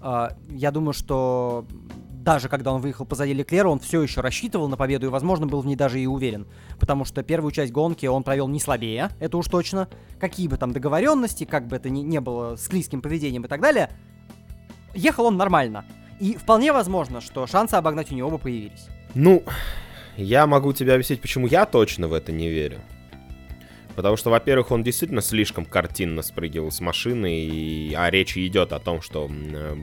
[0.02, 1.66] Э, я думаю, что
[2.28, 5.62] даже когда он выехал позади Леклера, он все еще рассчитывал на победу и, возможно, был
[5.62, 6.46] в ней даже и уверен.
[6.78, 9.88] Потому что первую часть гонки он провел не слабее, это уж точно.
[10.20, 13.90] Какие бы там договоренности, как бы это ни, не было склизким поведением и так далее,
[14.94, 15.84] ехал он нормально.
[16.20, 18.88] И вполне возможно, что шансы обогнать у него бы появились.
[19.14, 19.44] Ну,
[20.16, 22.80] я могу тебе объяснить, почему я точно в это не верю.
[23.94, 27.94] Потому что, во-первых, он действительно слишком картинно спрыгивал с машины, и...
[27.94, 29.76] а речь идет о том, что э,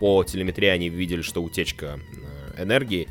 [0.00, 1.98] по телеметрии они видели, что утечка
[2.56, 3.08] э, энергии,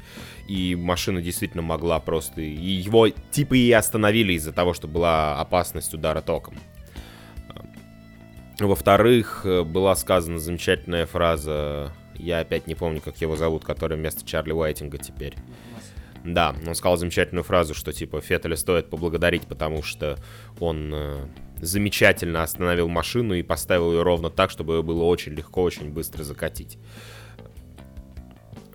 [0.48, 2.42] и машина действительно могла просто...
[2.42, 6.56] И его типа и остановили из-за того, что была опасность удара током.
[8.60, 14.26] Во-вторых, э, была сказана замечательная фраза, я опять не помню, как его зовут, который вместо
[14.26, 15.36] Чарли Уайтинга теперь.
[16.24, 20.18] Да, он сказал замечательную фразу, что типа Феттеля стоит поблагодарить, потому что
[20.60, 25.62] он э, замечательно остановил машину и поставил ее ровно так, чтобы ее было очень легко,
[25.62, 26.80] очень быстро закатить.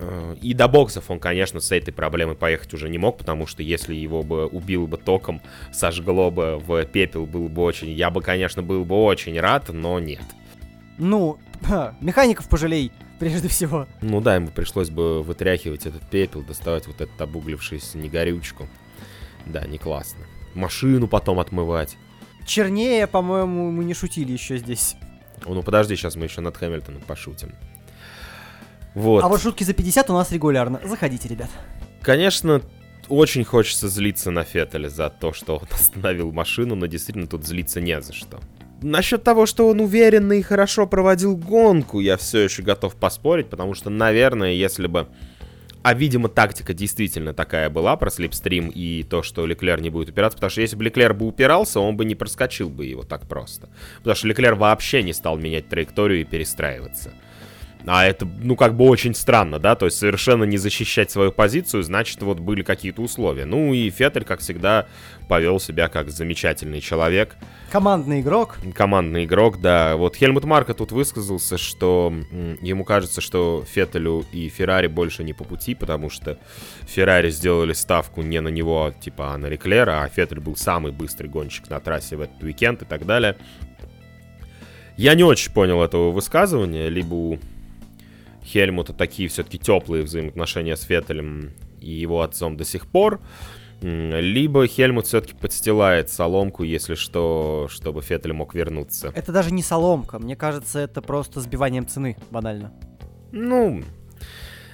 [0.01, 3.63] Э, и до боксов он, конечно, с этой проблемой поехать уже не мог, потому что
[3.63, 7.91] если его бы убил бы током, сожгло бы в пепел, был бы очень...
[7.91, 10.23] Я бы, конечно, был бы очень рад, но нет.
[10.99, 13.87] Ну, ха, механиков пожалей, прежде всего.
[14.01, 18.69] Ну да, ему пришлось бы вытряхивать этот пепел, доставать вот этот обуглившийся негорючку.
[19.47, 20.25] Да, не классно.
[20.55, 21.97] Машину потом отмывать.
[22.47, 24.97] Чернее, по-моему, мы не шутили еще здесь.
[25.45, 27.53] О, ну подожди, сейчас мы еще над Хэмилтоном пошутим.
[28.95, 29.23] Вот.
[29.23, 30.81] А вот шутки за 50 у нас регулярно.
[30.85, 31.51] Заходите, ребят.
[32.03, 32.63] Конечно,
[33.09, 37.81] очень хочется злиться на Феттеля за то, что он остановил машину, но действительно тут злиться
[37.81, 38.41] не за что.
[38.83, 43.75] Насчет того, что он уверенно и хорошо проводил гонку, я все еще готов поспорить, потому
[43.75, 45.09] что, наверное, если бы...
[45.83, 50.37] А, видимо, тактика действительно такая была про слепстрим и то, что Леклер не будет упираться,
[50.37, 53.71] потому что если бы Леклер бы упирался, он бы не проскочил бы его так просто.
[53.99, 57.13] Потому что Леклер вообще не стал менять траекторию и перестраиваться.
[57.87, 61.83] А это, ну, как бы очень странно, да, то есть совершенно не защищать свою позицию,
[61.83, 63.47] значит, вот были какие-то условия.
[63.47, 64.87] Ну, и Феттель, как всегда,
[65.29, 67.37] повел себя как замечательный человек.
[67.71, 68.59] Командный игрок.
[68.75, 69.97] Командный игрок, да.
[69.97, 72.13] Вот Хельмут Марка тут высказался, что
[72.61, 76.39] ему кажется, что Феттелю и Феррари больше не по пути, потому что
[76.83, 81.29] Феррари сделали ставку не на него, типа, а на Леклера, а Феттель был самый быстрый
[81.29, 83.37] гонщик на трассе в этот уикенд и так далее.
[84.97, 87.39] Я не очень понял этого высказывания, либо у
[88.51, 93.21] Хельмута такие все-таки теплые взаимоотношения с Феттелем и его отцом до сих пор.
[93.81, 99.13] Либо Хельмут все-таки подстилает соломку, если что, чтобы Феттель мог вернуться.
[99.15, 102.73] Это даже не соломка, мне кажется, это просто сбиванием цены, банально.
[103.33, 103.83] Ну,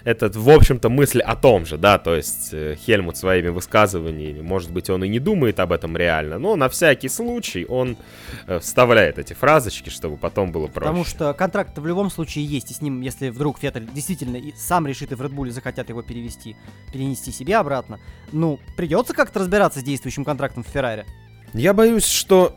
[0.07, 4.71] это, в общем-то, мысль о том же, да, то есть э, Хельмут своими высказываниями, может
[4.71, 7.99] быть, он и не думает об этом реально, но на всякий случай он
[8.47, 10.91] э, вставляет эти фразочки, чтобы потом было проще.
[10.91, 14.87] Потому что контракт в любом случае есть, и с ним, если вдруг Феттель действительно сам
[14.87, 16.55] решит, и в Red захотят его перевести,
[16.93, 17.99] перенести себе обратно,
[18.31, 21.05] ну, придется как-то разбираться с действующим контрактом в Феррари.
[21.53, 22.57] Я боюсь, что,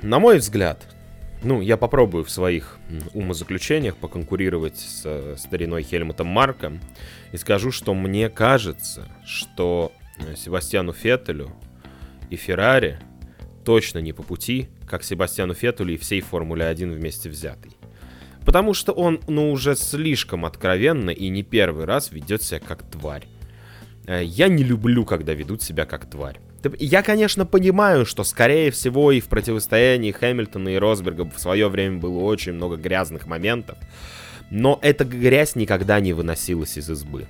[0.00, 0.96] на мой взгляд,
[1.42, 2.78] ну, я попробую в своих
[3.14, 6.72] умозаключениях поконкурировать с стариной Хельмутом Марка
[7.32, 11.50] и скажу, что мне кажется, что э, Себастьяну Феттелю
[12.28, 12.98] и Феррари
[13.64, 17.72] точно не по пути, как Себастьяну Феттелю и всей Формуле 1 вместе взятой.
[18.44, 23.26] Потому что он, ну, уже слишком откровенно и не первый раз ведет себя как тварь.
[24.06, 26.38] Э, я не люблю, когда ведут себя как тварь.
[26.78, 31.98] Я, конечно, понимаю, что, скорее всего, и в противостоянии Хэмилтона и Росберга в свое время
[31.98, 33.78] было очень много грязных моментов,
[34.50, 37.26] но эта грязь никогда не выносилась из избы.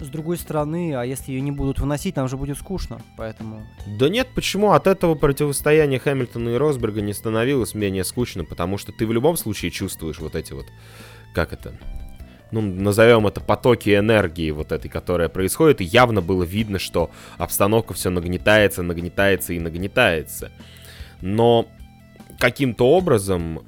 [0.00, 3.66] С другой стороны, а если ее не будут выносить, нам же будет скучно, поэтому...
[3.98, 4.70] Да нет, почему?
[4.70, 9.36] От этого противостояния Хэмилтона и Росберга не становилось менее скучно, потому что ты в любом
[9.36, 10.66] случае чувствуешь вот эти вот...
[11.34, 11.76] Как это?
[12.50, 17.94] Ну, назовем это потоки энергии вот этой, которая происходит, и явно было видно, что обстановка
[17.94, 20.50] все нагнетается, нагнетается и нагнетается.
[21.20, 21.66] Но
[22.38, 23.60] каким-то образом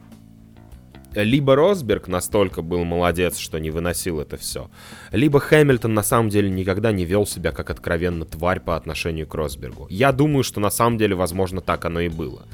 [1.14, 4.70] либо Росберг настолько был молодец, что не выносил это все,
[5.10, 9.34] либо Хэмилтон на самом деле никогда не вел себя как откровенно тварь по отношению к
[9.34, 9.86] Росбергу.
[9.90, 12.46] Я думаю, что на самом деле, возможно, так оно и было.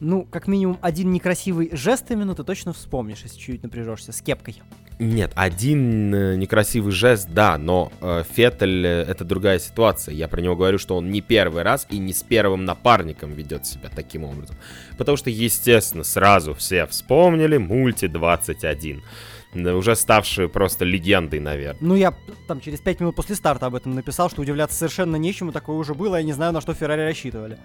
[0.00, 4.62] Ну, как минимум, один некрасивый жест именно ты точно вспомнишь, если чуть напряжешься, с кепкой.
[5.00, 10.14] Нет, один э, некрасивый жест, да, но э, Феттель э, это другая ситуация.
[10.14, 13.64] Я про него говорю, что он не первый раз и не с первым напарником ведет
[13.64, 14.56] себя таким образом.
[14.98, 19.02] Потому что, естественно, сразу все вспомнили мульти 21
[19.54, 21.80] уже ставшие просто легендой, наверное.
[21.80, 22.14] Ну, я
[22.46, 25.94] там через 5 минут после старта об этом написал, что удивляться совершенно нечему, такое уже
[25.94, 27.58] было, я не знаю, на что Феррари рассчитывали.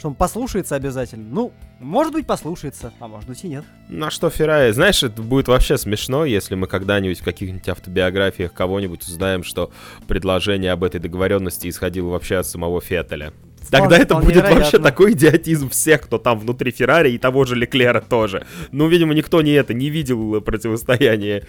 [0.00, 1.28] Что он послушается обязательно.
[1.30, 3.66] Ну, может быть, послушается, а может быть и нет.
[3.90, 4.72] На что Феррари?
[4.72, 9.70] Знаешь, это будет вообще смешно, если мы когда-нибудь в каких-нибудь автобиографиях кого-нибудь узнаем, что
[10.08, 13.34] предложение об этой договоренности исходило вообще от самого Феттеля.
[13.68, 14.60] Тогда это будет вероятно.
[14.60, 18.46] вообще такой идиотизм всех, кто там внутри Феррари и того же Леклера тоже.
[18.72, 21.44] Ну, видимо, никто не это не видел противостояние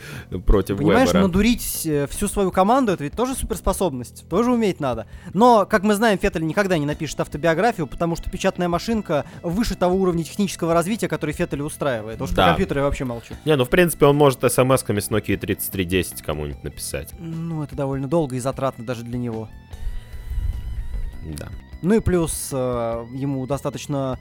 [0.45, 1.21] против Понимаешь, Вебера.
[1.24, 5.08] надурить э, всю свою команду, это ведь тоже суперспособность, тоже уметь надо.
[5.34, 9.95] Но, как мы знаем, Феттель никогда не напишет автобиографию, потому что печатная машинка выше того
[9.95, 12.21] уровня технического развития, который Феттель устраивает.
[12.21, 12.36] Уж да.
[12.36, 13.36] про компьютер я вообще молчу.
[13.45, 17.10] Не, ну, в принципе, он может смс-ками с Nokia 3310 кому-нибудь написать.
[17.19, 19.50] Ну, это довольно долго и затратно даже для него.
[21.38, 21.50] Да.
[21.82, 24.20] Ну и плюс э, ему достаточно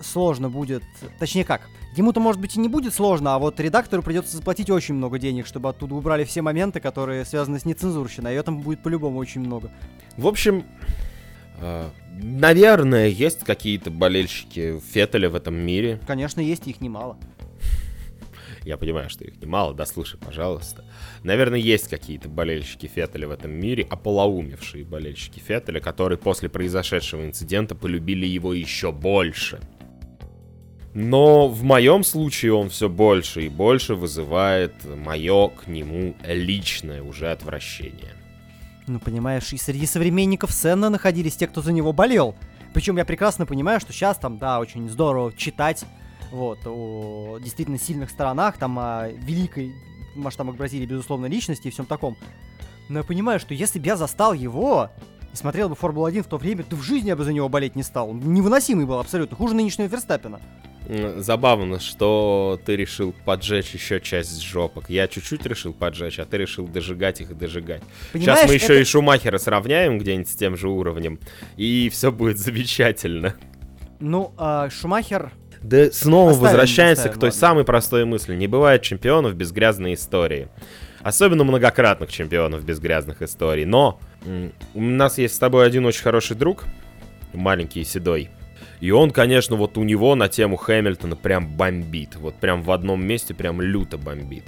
[0.00, 0.82] сложно будет,
[1.18, 1.62] точнее как,
[1.96, 5.46] ему-то может быть и не будет сложно, а вот редактору придется заплатить очень много денег,
[5.46, 9.40] чтобы оттуда убрали все моменты, которые связаны с нецензурщиной, а ее там будет по-любому очень
[9.40, 9.70] много.
[10.16, 10.64] В общем,
[11.60, 11.88] э,
[12.22, 16.00] наверное, есть какие-то болельщики Феттеля в этом мире.
[16.06, 17.16] Конечно, есть, их немало.
[18.64, 20.84] Я понимаю, что их немало, да слушай, пожалуйста.
[21.22, 27.74] Наверное, есть какие-то болельщики Феттеля в этом мире, ополоумевшие болельщики Феттеля, которые после произошедшего инцидента
[27.74, 29.60] полюбили его еще больше.
[30.92, 37.30] Но в моем случае он все больше и больше вызывает мое к нему личное уже
[37.30, 38.14] отвращение.
[38.88, 42.34] Ну, понимаешь, и среди современников Сенна находились те, кто за него болел.
[42.74, 45.84] Причем я прекрасно понимаю, что сейчас там, да, очень здорово читать
[46.30, 49.74] вот, о действительно сильных сторонах, там, о великой
[50.14, 52.16] масштабах Бразилии, безусловно, личности и всем таком.
[52.88, 54.90] Но я понимаю, что если бы я застал его
[55.32, 57.76] и смотрел бы Формулу-1 в то время, то в жизни я бы за него болеть
[57.76, 58.10] не стал.
[58.10, 60.40] Он невыносимый был абсолютно, хуже нынешнего Верстаппина.
[61.18, 64.90] Забавно, что ты решил поджечь еще часть жопок.
[64.90, 67.82] Я чуть-чуть решил поджечь, а ты решил дожигать их и дожигать.
[68.12, 68.80] Понимаешь, Сейчас мы еще это...
[68.80, 71.20] и Шумахера сравняем где-нибудь с тем же уровнем,
[71.56, 73.36] и все будет замечательно.
[74.00, 75.30] Ну, а Шумахер
[75.62, 77.40] да снова оставим, возвращаемся оставим, к той ладно.
[77.40, 78.34] самой простой мысли.
[78.34, 80.48] Не бывает чемпионов без грязной истории.
[81.02, 83.64] Особенно многократных чемпионов без грязных историй.
[83.64, 84.00] Но
[84.74, 86.64] у нас есть с тобой один очень хороший друг,
[87.32, 88.30] маленький и седой.
[88.80, 92.16] И он, конечно, вот у него на тему Хэмилтона прям бомбит.
[92.16, 94.44] Вот прям в одном месте прям люто бомбит.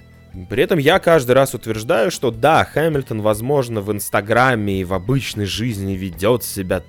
[0.49, 5.45] При этом я каждый раз утверждаю, что да, Хэмилтон, возможно, в Инстаграме и в обычной
[5.45, 6.83] жизни ведет себя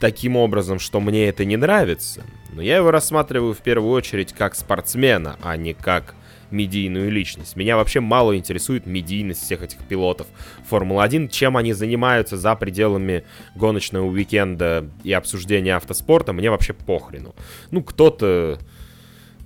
[0.00, 2.22] таким образом, что мне это не нравится.
[2.50, 6.14] Но я его рассматриваю в первую очередь как спортсмена, а не как
[6.50, 7.56] медийную личность.
[7.56, 10.26] Меня вообще мало интересует медийность всех этих пилотов
[10.70, 17.34] Формулы-1, чем они занимаются за пределами гоночного уикенда и обсуждения автоспорта, мне вообще похрену.
[17.70, 18.58] Ну, кто-то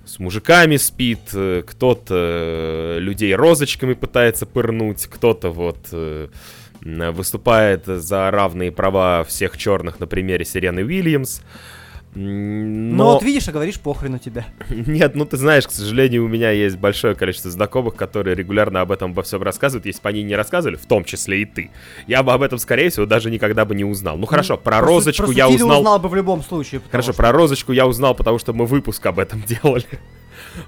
[0.05, 6.27] с мужиками спит, кто-то людей розочками пытается пырнуть, кто-то вот э,
[6.81, 11.41] выступает за равные права всех черных на примере Сирены Уильямс.
[12.15, 12.95] Но...
[13.05, 14.45] Но вот видишь, а говоришь, похрен у тебя.
[14.69, 18.91] Нет, ну ты знаешь, к сожалению, у меня есть большое количество знакомых, которые регулярно об
[18.91, 19.85] этом обо всем рассказывают.
[19.85, 21.71] Если бы они не рассказывали, в том числе и ты,
[22.05, 24.17] я бы об этом, скорее всего, даже никогда бы не узнал.
[24.17, 25.79] Ну хорошо, про просто, розочку просто я узнал...
[25.79, 26.81] узнал бы в любом случае.
[26.91, 27.17] Хорошо, что...
[27.17, 29.85] про розочку я узнал, потому что мы выпуск об этом делали.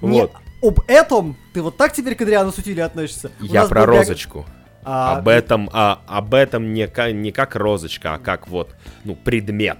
[0.01, 0.31] Нет,
[0.61, 0.77] вот.
[0.79, 3.31] об этом ты вот так теперь к Адриану Сутили относишься?
[3.39, 4.45] Я про розочку.
[4.83, 9.79] А, об этом, а, об этом не, не как розочка, а как вот, ну, предмет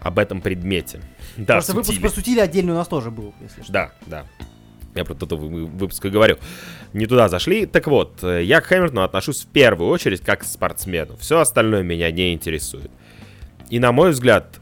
[0.00, 1.00] об этом предмете.
[1.36, 1.94] Да, Просто сутили.
[1.96, 3.72] выпуск про сутили отдельный у нас тоже был, если что.
[3.72, 4.26] Да, да.
[4.94, 6.36] Я про тот выпуск и говорю.
[6.92, 7.66] Не туда зашли.
[7.66, 11.16] Так вот, э, я к Хэмилтону отношусь в первую очередь как к спортсмену.
[11.16, 12.90] Все остальное меня не интересует.
[13.68, 14.58] И на мой взгляд,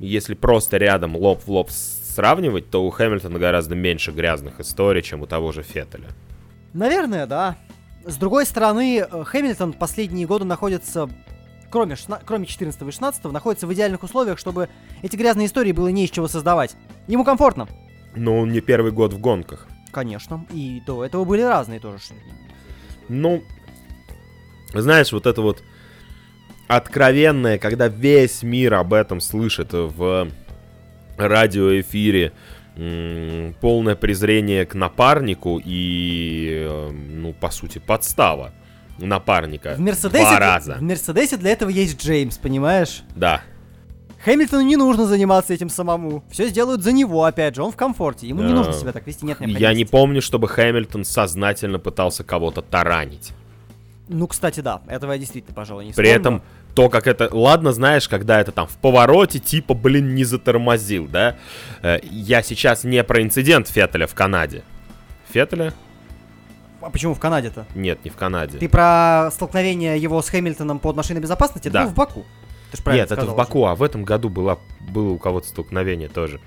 [0.00, 5.22] если просто рядом лоб в лоб сравнивать, то у Хэмилтона гораздо меньше грязных историй, чем
[5.22, 6.08] у того же Феттеля.
[6.72, 7.56] Наверное, да.
[8.04, 11.08] С другой стороны, э, Хэмилтон последние годы находится
[11.70, 14.68] кроме, шна- кроме 14 и 16 находится в идеальных условиях, чтобы
[15.02, 16.76] эти грязные истории было не из чего создавать.
[17.06, 17.68] Ему комфортно.
[18.14, 19.66] Но он не первый год в гонках.
[19.92, 20.46] Конечно.
[20.52, 21.98] И до этого были разные тоже.
[23.08, 23.42] Ну,
[24.74, 25.62] знаешь, вот это вот
[26.66, 30.28] откровенное, когда весь мир об этом слышит в
[31.16, 32.32] радиоэфире,
[33.60, 38.52] полное презрение к напарнику и, э, ну, по сути, подстава
[38.98, 39.74] напарника.
[39.76, 40.74] В Мерседесе, два раза.
[40.74, 43.02] В Мерседесе для этого есть Джеймс, понимаешь?
[43.14, 43.42] Да.
[44.24, 46.24] Хэмилтону не нужно заниматься этим самому.
[46.30, 48.26] Все сделают за него, опять же, он в комфорте.
[48.26, 49.62] Ему не нужно себя так вести, нет необходимости.
[49.62, 53.32] Я не помню, чтобы Хэмилтон сознательно пытался кого-то таранить.
[54.08, 56.42] Ну, кстати, да, этого я действительно, пожалуй, не При этом
[56.74, 57.28] то, как это...
[57.30, 61.36] Ладно, знаешь, когда это там в повороте, типа, блин, не затормозил, да?
[61.82, 64.62] Э, я сейчас не про инцидент Феттеля в Канаде.
[65.28, 65.74] Феттеля?
[66.80, 67.66] А почему в Канаде-то?
[67.74, 68.58] Нет, не в Канаде.
[68.58, 71.68] Ты про столкновение его с Хэмилтоном под машиной безопасности?
[71.68, 71.82] Да.
[71.82, 72.24] Это в Баку.
[72.70, 74.58] Ты Нет, сказал, это в Баку, а в этом году было,
[74.92, 76.40] было у кого-то столкновение тоже.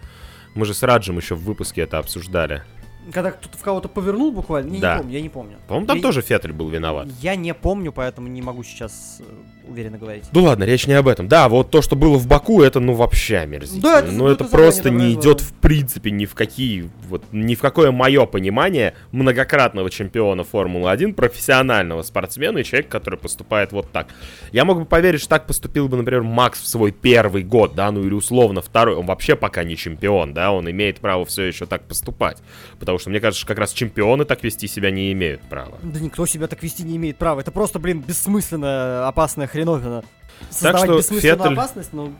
[0.53, 2.63] Мы же с Раджем еще в выпуске это обсуждали.
[3.11, 4.69] Когда кто-то в кого-то повернул буквально?
[4.69, 4.93] Не, да.
[4.93, 5.57] не помню, я не помню.
[5.67, 6.03] По-моему, там я...
[6.03, 7.07] тоже Феттель был виноват.
[7.19, 9.23] Я не помню, поэтому не могу сейчас э,
[9.67, 10.25] уверенно говорить.
[10.31, 11.27] Ну ладно, речь не об этом.
[11.27, 13.81] Да, вот то, что было в Баку, это ну вообще омерзительно.
[13.81, 17.55] Да, это, ну это, это просто не идет в принципе ни в какие, вот ни
[17.55, 24.07] в какое мое понимание многократного чемпиона Формулы-1, профессионального спортсмена и человека, который поступает вот так.
[24.51, 27.91] Я мог бы поверить, что так поступил бы, например, Макс в свой первый год, да,
[27.91, 28.95] ну или условно второй.
[28.95, 32.37] Он вообще пока не чемпион, да, он имеет право все еще так поступать.
[32.79, 35.77] Потому что, мне кажется, как раз чемпионы так вести себя не имеют права.
[35.81, 37.41] Да никто себя так вести не имеет права.
[37.41, 40.03] Это просто, блин, бессмысленная опасная хреновина.
[40.49, 42.13] Создавать так что Феттель опасность, ну...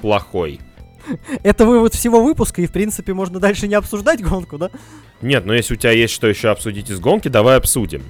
[0.00, 0.60] Плохой.
[1.42, 4.70] Это вывод всего выпуска, и, в принципе, можно дальше не обсуждать гонку, да?
[5.22, 8.04] Нет, но если у тебя есть что еще обсудить из гонки, давай обсудим.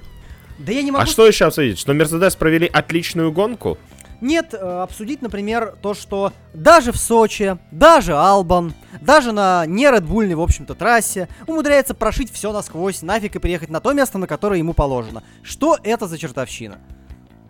[0.59, 1.03] Да я не могу...
[1.03, 1.79] А что еще обсудить?
[1.79, 3.79] Что Мерседес провели отличную гонку?
[4.21, 10.35] Нет, э, обсудить, например, то, что даже в Сочи, даже Албан, даже на не редбульной,
[10.35, 14.59] в общем-то, трассе умудряется прошить все насквозь, нафиг и приехать на то место, на которое
[14.59, 15.23] ему положено.
[15.45, 16.79] Что это за чертовщина?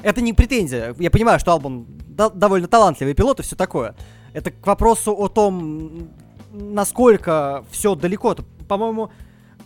[0.03, 0.95] Это не претензия.
[0.99, 3.95] Я понимаю, что Албан до- довольно талантливый пилот и все такое.
[4.33, 6.11] Это к вопросу о том,
[6.53, 8.37] насколько все далеко.
[8.69, 9.11] По-моему,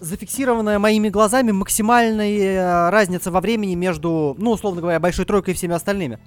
[0.00, 5.74] зафиксированная моими глазами максимальная разница во времени между, ну, условно говоря, большой тройкой и всеми
[5.74, 6.18] остальными.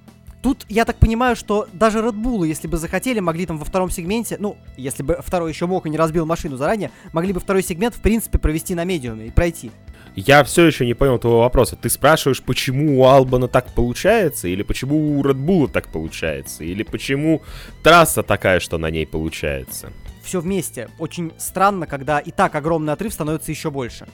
[0.42, 3.90] Тут я так понимаю, что даже Red Bull, если бы захотели, могли там во втором
[3.90, 7.62] сегменте, ну, если бы второй еще мог и не разбил машину заранее, могли бы второй
[7.62, 9.72] сегмент, в принципе, провести на медиуме и пройти.
[10.16, 11.76] Я все еще не понял твоего вопроса.
[11.76, 17.42] Ты спрашиваешь, почему у Албана так получается, или почему у Bull так получается, или почему
[17.82, 19.92] трасса такая, что на ней получается?
[20.24, 20.88] Все вместе.
[20.98, 24.06] Очень странно, когда и так огромный отрыв становится еще больше.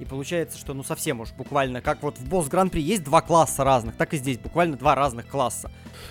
[0.00, 3.62] И получается, что ну совсем уж буквально, как вот в босс гран-при есть два класса
[3.62, 5.70] разных, так и здесь буквально два разных класса.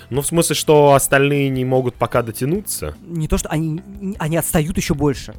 [0.09, 2.95] Ну, в смысле, что остальные не могут пока дотянуться?
[3.01, 3.81] Не то, что они,
[4.19, 5.35] они отстают еще больше.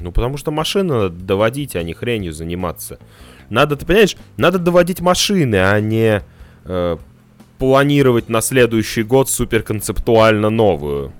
[0.00, 2.98] Ну, потому что машины надо доводить, а не хренью заниматься.
[3.50, 6.22] Надо, ты понимаешь, надо доводить машины, а не
[6.64, 6.96] э,
[7.58, 11.12] планировать на следующий год суперконцептуально новую.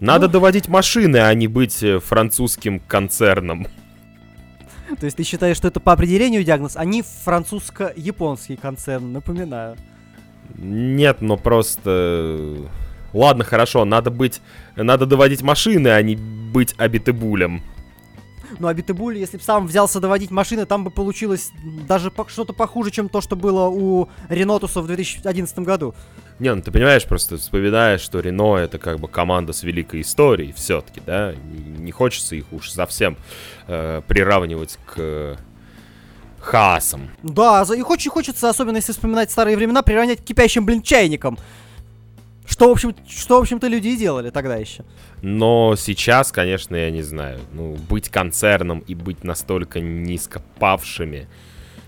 [0.00, 0.32] Надо Ну.
[0.34, 3.66] доводить машины, а не быть э, французским концерном.
[5.00, 6.76] То есть ты считаешь, что это по определению диагноз?
[6.76, 9.76] Они французско-японский концерн, напоминаю.
[10.56, 11.80] Нет, но просто...
[11.86, 12.64] э,
[13.12, 14.42] Ладно, хорошо, надо быть...
[14.76, 17.62] Надо доводить машины, а не быть абитебулем.
[18.58, 21.52] Ну, а Битыбуль, если бы сам взялся доводить машины, там бы получилось
[21.88, 25.94] даже что-то похуже, чем то, что было у Ренотуса в 2011 году.
[26.38, 30.52] Не, ну ты понимаешь, просто вспоминаешь, что Рено это как бы команда с великой историей
[30.52, 31.34] все-таки, да?
[31.34, 33.16] Не, хочется их уж совсем
[33.66, 35.36] э, приравнивать к э,
[36.40, 37.10] Хаасам.
[37.22, 41.38] Да, их очень хочется, особенно если вспоминать старые времена, приравнять к кипящим, блин, чайникам.
[42.46, 44.84] Что, в общем, что, в общем-то, люди и делали тогда еще.
[45.20, 47.40] Но сейчас, конечно, я не знаю.
[47.52, 51.28] Ну, быть концерном и быть настолько низко павшими,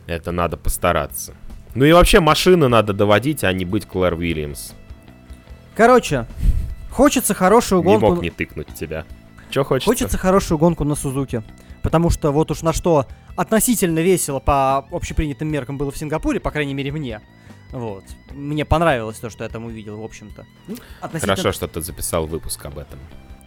[0.06, 1.34] это надо постараться.
[1.74, 4.72] Ну и вообще машины надо доводить, а не быть Клэр Уильямс.
[5.76, 6.26] Короче,
[6.90, 8.06] хочется хорошую Не гонку...
[8.14, 9.04] мог не тыкнуть тебя.
[9.50, 9.88] Че хочется?
[9.88, 11.42] Хочется хорошую гонку на Сузуке.
[11.82, 13.06] Потому что вот уж на что
[13.36, 17.20] относительно весело по общепринятым меркам было в Сингапуре, по крайней мере мне.
[17.73, 18.05] Вот.
[18.33, 20.47] Мне понравилось то, что я там увидел, в общем-то.
[20.69, 22.99] Ну, относительно- Хорошо, что ты записал выпуск об этом.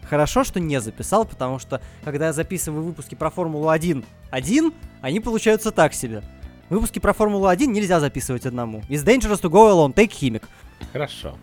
[0.08, 5.72] Хорошо, что не записал, потому что когда я записываю выпуски про Формулу-1 один, они получаются
[5.72, 6.22] так себе.
[6.70, 8.82] Выпуски про Формулу-1 нельзя записывать одному.
[8.90, 10.48] It's dangerous to go alone, take химик.
[10.92, 11.38] Хорошо.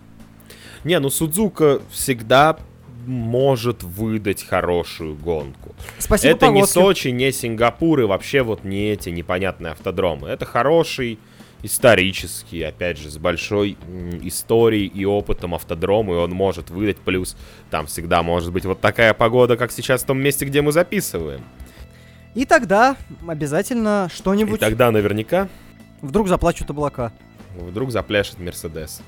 [0.85, 2.59] Не, ну Судзука всегда
[3.07, 5.75] может выдать хорошую гонку.
[5.99, 6.73] Спасибо это не погодке.
[6.75, 10.29] Сочи, не Сингапур и вообще вот не эти непонятные автодромы.
[10.29, 11.19] Это хороший,
[11.63, 13.77] исторический, опять же, с большой
[14.23, 17.37] историей и опытом автодром, и он может выдать плюс.
[17.71, 21.43] Там всегда может быть вот такая погода, как сейчас в том месте, где мы записываем.
[22.35, 22.97] И тогда
[23.27, 25.49] обязательно И что-нибудь тогда наверняка
[26.03, 27.13] вдруг заплачут облака.
[27.57, 29.01] вдруг запляшет Мерседес.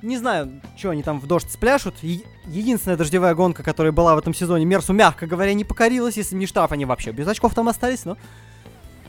[0.00, 1.94] Не знаю, что они там в дождь спляшут.
[2.02, 6.16] Е- единственная дождевая гонка, которая была в этом сезоне, Мерсу, мягко говоря, не покорилась.
[6.16, 8.16] Если не штраф, они вообще без очков там остались, но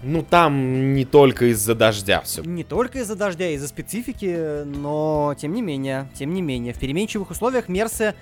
[0.03, 2.41] Ну там не только из-за дождя все.
[2.41, 7.31] не только из-за дождя, из-за специфики, но тем не менее, тем не менее, в переменчивых
[7.31, 8.13] условиях Мерсы,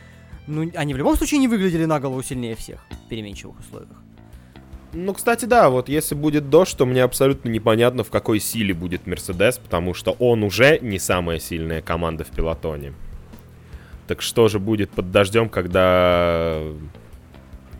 [0.45, 3.97] ну, они в любом случае не выглядели на голову сильнее всех в переменчивых условиях.
[4.93, 9.07] Ну, кстати, да, вот если будет дождь, то мне абсолютно непонятно, в какой силе будет
[9.07, 12.93] Мерседес, потому что он уже не самая сильная команда в пилотоне.
[14.07, 16.59] Так что же будет под дождем, когда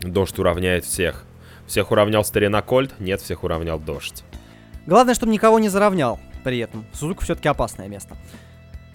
[0.00, 1.26] дождь уравняет всех?
[1.66, 2.98] Всех уравнял старина Кольт?
[3.00, 4.24] Нет, всех уравнял дождь.
[4.86, 6.84] Главное, чтобы никого не заровнял при этом.
[6.92, 8.16] Сузука все-таки опасное место.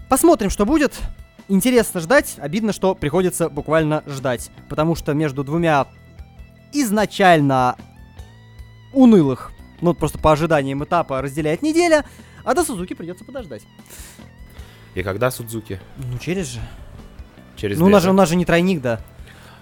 [0.10, 1.00] Посмотрим, что будет.
[1.48, 4.52] Интересно ждать, обидно, что приходится буквально ждать.
[4.70, 5.88] Потому что между двумя
[6.74, 7.78] изначально
[8.94, 9.52] унылых,
[9.82, 12.06] ну просто по ожиданиям этапа разделяет неделя,
[12.44, 13.64] а до Сузуки придется подождать.
[14.94, 15.80] И когда Судзуки?
[15.98, 16.60] Ну через же.
[17.56, 18.12] Через Ну две, да?
[18.12, 19.00] у нас же не тройник, да.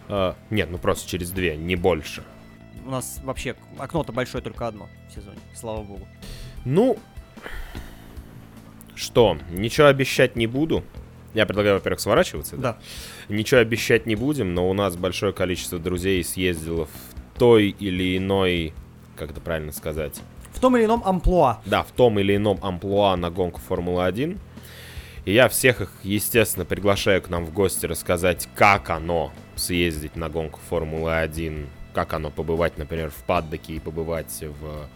[0.07, 2.23] А, нет, ну просто через две, не больше.
[2.85, 6.07] У нас вообще окно-то большое только одно в сезоне, слава богу.
[6.65, 6.97] Ну,
[8.95, 10.83] что, ничего обещать не буду.
[11.33, 12.55] Я предлагаю, во-первых, сворачиваться.
[12.55, 12.77] Да.
[13.27, 18.73] Ничего обещать не будем, но у нас большое количество друзей съездило в той или иной,
[19.17, 20.21] как это правильно сказать,
[20.53, 21.59] В том или ином амплуа.
[21.65, 24.37] да, в том или ином амплуа на гонку Формулы-1.
[25.25, 30.29] И я всех их, естественно, приглашаю к нам в гости рассказать, как оно съездить на
[30.29, 31.65] гонку Формулы-1,
[31.95, 34.87] как оно побывать, например, в паддоке и побывать в...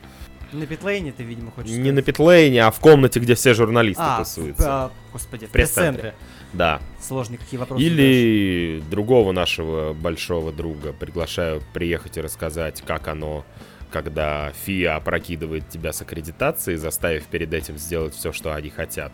[0.51, 4.17] На питлейне ты, видимо, хочешь Не на питлейне, а в комнате, где все журналисты а,
[4.17, 4.67] тусуются.
[4.67, 6.13] А, господи, в пресс-центре.
[6.53, 6.81] Да.
[6.99, 7.83] Сложные какие вопросы.
[7.83, 13.45] Или другого нашего большого друга приглашаю приехать и рассказать, как оно,
[13.91, 19.13] когда ФИА опрокидывает тебя с аккредитацией, заставив перед этим сделать все, что они хотят.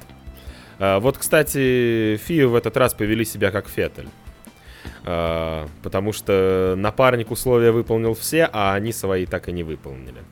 [0.79, 4.07] А, вот, кстати, ФИА в этот раз повели себя как Феттель.
[5.03, 10.23] А, потому что напарник условия выполнил все, а они свои так и не выполнили.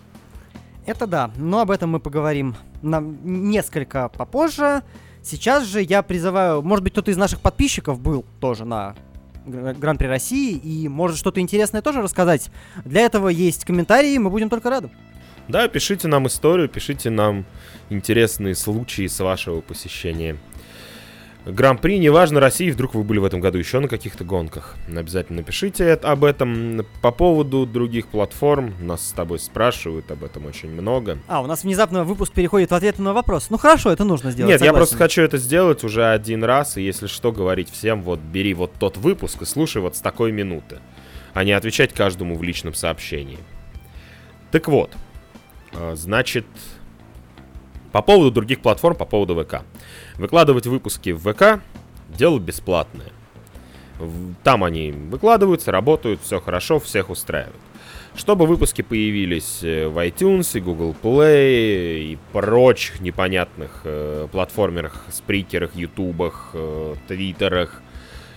[0.85, 4.83] Это да, но об этом мы поговорим на несколько попозже.
[5.21, 8.95] Сейчас же я призываю, может быть, кто-то из наших подписчиков был тоже на
[9.45, 12.49] Гран-при России и может что-то интересное тоже рассказать.
[12.83, 14.89] Для этого есть комментарии, мы будем только рады.
[15.47, 17.45] Да, пишите нам историю, пишите нам
[17.89, 20.37] интересные случаи с вашего посещения
[21.45, 24.75] Гран-при, неважно, России, вдруг вы были в этом году еще на каких-то гонках.
[24.87, 26.85] Обязательно напишите об этом.
[27.01, 31.19] По поводу других платформ, нас с тобой спрашивают об этом очень много.
[31.27, 33.49] А, у нас внезапно выпуск переходит в ответ на вопрос.
[33.49, 34.51] Ну хорошо, это нужно сделать.
[34.51, 34.73] Нет, согласен.
[34.73, 38.53] я просто хочу это сделать уже один раз, и если что, говорить всем, вот бери
[38.53, 40.79] вот тот выпуск и слушай вот с такой минуты,
[41.33, 43.39] а не отвечать каждому в личном сообщении.
[44.51, 44.91] Так вот,
[45.73, 46.45] а, значит,
[47.91, 49.63] по поводу других платформ, по поводу ВК.
[50.17, 51.61] Выкладывать выпуски в ВК–
[52.17, 53.11] дело бесплатное.
[54.43, 57.55] Там они выкладываются, работают, все хорошо, всех устраивает.
[58.15, 65.75] Чтобы выпуски появились э, в iTunes и Google Play и прочих непонятных э, платформерах, сприкерах,
[65.75, 67.81] ютубах, э, твиттерах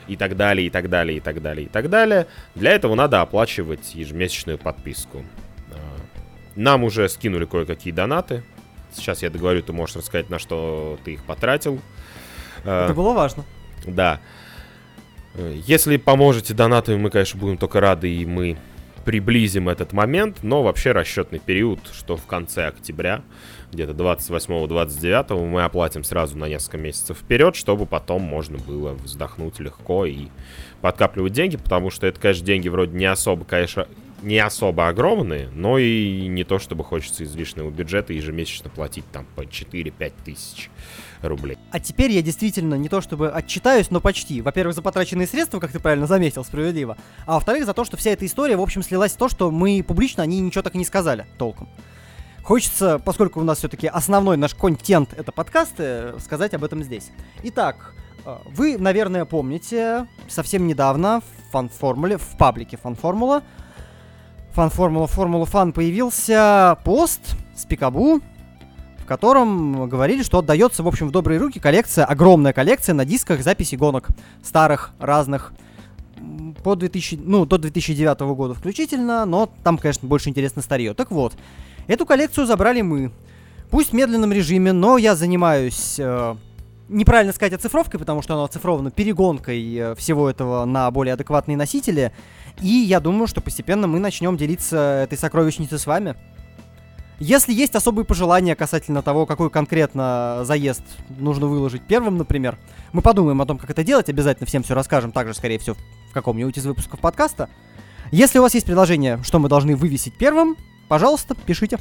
[0.09, 3.21] и так далее, и так далее, и так далее, и так далее, для этого надо
[3.21, 5.25] оплачивать ежемесячную подписку.
[5.73, 5.77] А,
[6.55, 8.45] нам уже скинули кое-какие донаты,
[8.93, 11.81] Сейчас я договорю, ты можешь рассказать, на что ты их потратил.
[12.65, 13.45] Это было важно.
[13.87, 14.21] Да.
[15.35, 18.57] Если поможете донатами, мы, конечно, будем только рады, и мы
[19.05, 23.23] приблизим этот момент, но вообще расчетный период, что в конце октября,
[23.71, 30.07] где-то 28-29, мы оплатим сразу на несколько месяцев вперед, чтобы потом можно было вздохнуть легко
[30.07, 30.27] и
[30.81, 33.87] подкапливать деньги, потому что это, конечно, деньги вроде не особо, конечно,
[34.27, 39.43] не особо огромные, но и не то, чтобы хочется излишнего бюджета ежемесячно платить там по
[39.43, 40.69] 4-5 тысяч
[41.23, 41.57] рублей.
[41.71, 44.43] А теперь я действительно не то чтобы отчитаюсь, но почти.
[44.43, 46.97] Во-первых, за потраченные средства, как ты правильно заметил, справедливо.
[47.25, 49.85] А во-вторых, за то, что вся эта история, в общем, слилась в то, что мы
[49.87, 51.69] публично они ничего так и не сказали толком.
[52.43, 57.13] Хочется, поскольку у нас все-таки основной наш контент это подкасты, сказать об этом здесь.
[57.45, 63.45] Итак, э, вы, наверное, помните, совсем недавно в фан-формуле, в паблике фан-формула,
[64.57, 67.21] Фан Формула Формула Фан появился пост
[67.55, 68.23] с Пикабу,
[68.97, 73.43] в котором говорили, что отдается, в общем, в добрые руки коллекция, огромная коллекция на дисках
[73.43, 74.09] записи гонок
[74.43, 75.53] старых, разных,
[76.65, 80.95] по 2000, ну, до 2009 года включительно, но там, конечно, больше интересно старье.
[80.95, 81.35] Так вот,
[81.87, 83.13] эту коллекцию забрали мы.
[83.71, 86.35] Пусть в медленном режиме, но я занимаюсь э,
[86.89, 92.13] неправильно сказать оцифровкой, потому что она оцифрована перегонкой э, всего этого на более адекватные носители.
[92.61, 96.17] И я думаю, что постепенно мы начнем делиться этой сокровищницей с вами.
[97.19, 102.59] Если есть особые пожелания касательно того, какой конкретно заезд нужно выложить первым, например,
[102.93, 105.77] мы подумаем о том, как это делать, обязательно всем все расскажем, также, скорее всего,
[106.11, 107.49] в каком-нибудь из выпусков подкаста.
[108.11, 110.57] Если у вас есть предложение, что мы должны вывесить первым,
[110.89, 111.79] пожалуйста, пишите.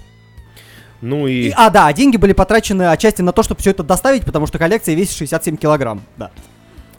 [1.02, 1.50] Ну и...
[1.50, 1.54] и...
[1.56, 4.96] А, да, деньги были потрачены отчасти на то, чтобы все это доставить, потому что коллекция
[4.96, 6.32] весит 67 килограмм, да.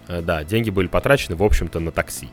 [0.09, 2.29] Э, да, деньги были потрачены, в общем-то, на такси.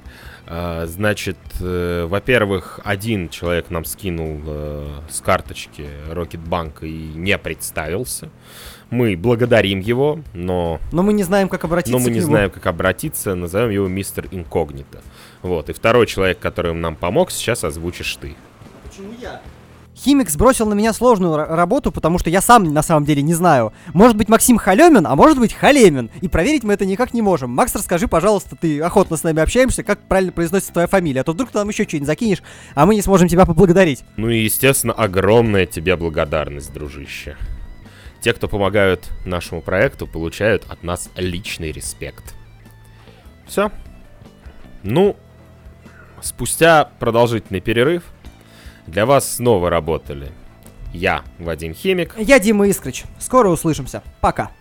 [0.55, 8.29] А, значит, э, во-первых, один человек нам скинул э, с карточки Рокетбанка и не представился.
[8.91, 10.79] Мы благодарим его, но...
[10.91, 12.27] Но мы не знаем, как обратиться Но мы не нему.
[12.27, 13.33] знаем, как обратиться.
[13.33, 15.01] Назовем его мистер Инкогнито.
[15.41, 15.71] Вот.
[15.71, 18.35] И второй человек, который нам помог, сейчас озвучишь ты.
[18.87, 19.41] Почему я?
[19.95, 23.73] Химик сбросил на меня сложную работу, потому что я сам на самом деле не знаю.
[23.93, 26.09] Может быть Максим Халемин, а может быть Халемин.
[26.21, 27.51] И проверить мы это никак не можем.
[27.51, 31.21] Макс, расскажи, пожалуйста, ты охотно с нами общаемся, как правильно произносится твоя фамилия.
[31.21, 32.41] А то вдруг ты нам еще что-нибудь закинешь,
[32.73, 34.03] а мы не сможем тебя поблагодарить.
[34.17, 37.37] Ну и, естественно, огромная тебе благодарность, дружище.
[38.21, 42.35] Те, кто помогают нашему проекту, получают от нас личный респект.
[43.45, 43.69] Все.
[44.81, 45.15] Ну,
[46.21, 48.03] спустя продолжительный перерыв,
[48.87, 50.31] для вас снова работали
[50.93, 52.15] я, Вадим Химик.
[52.19, 53.05] Я Дима Искрыч.
[53.19, 54.03] Скоро услышимся.
[54.21, 54.51] Пока.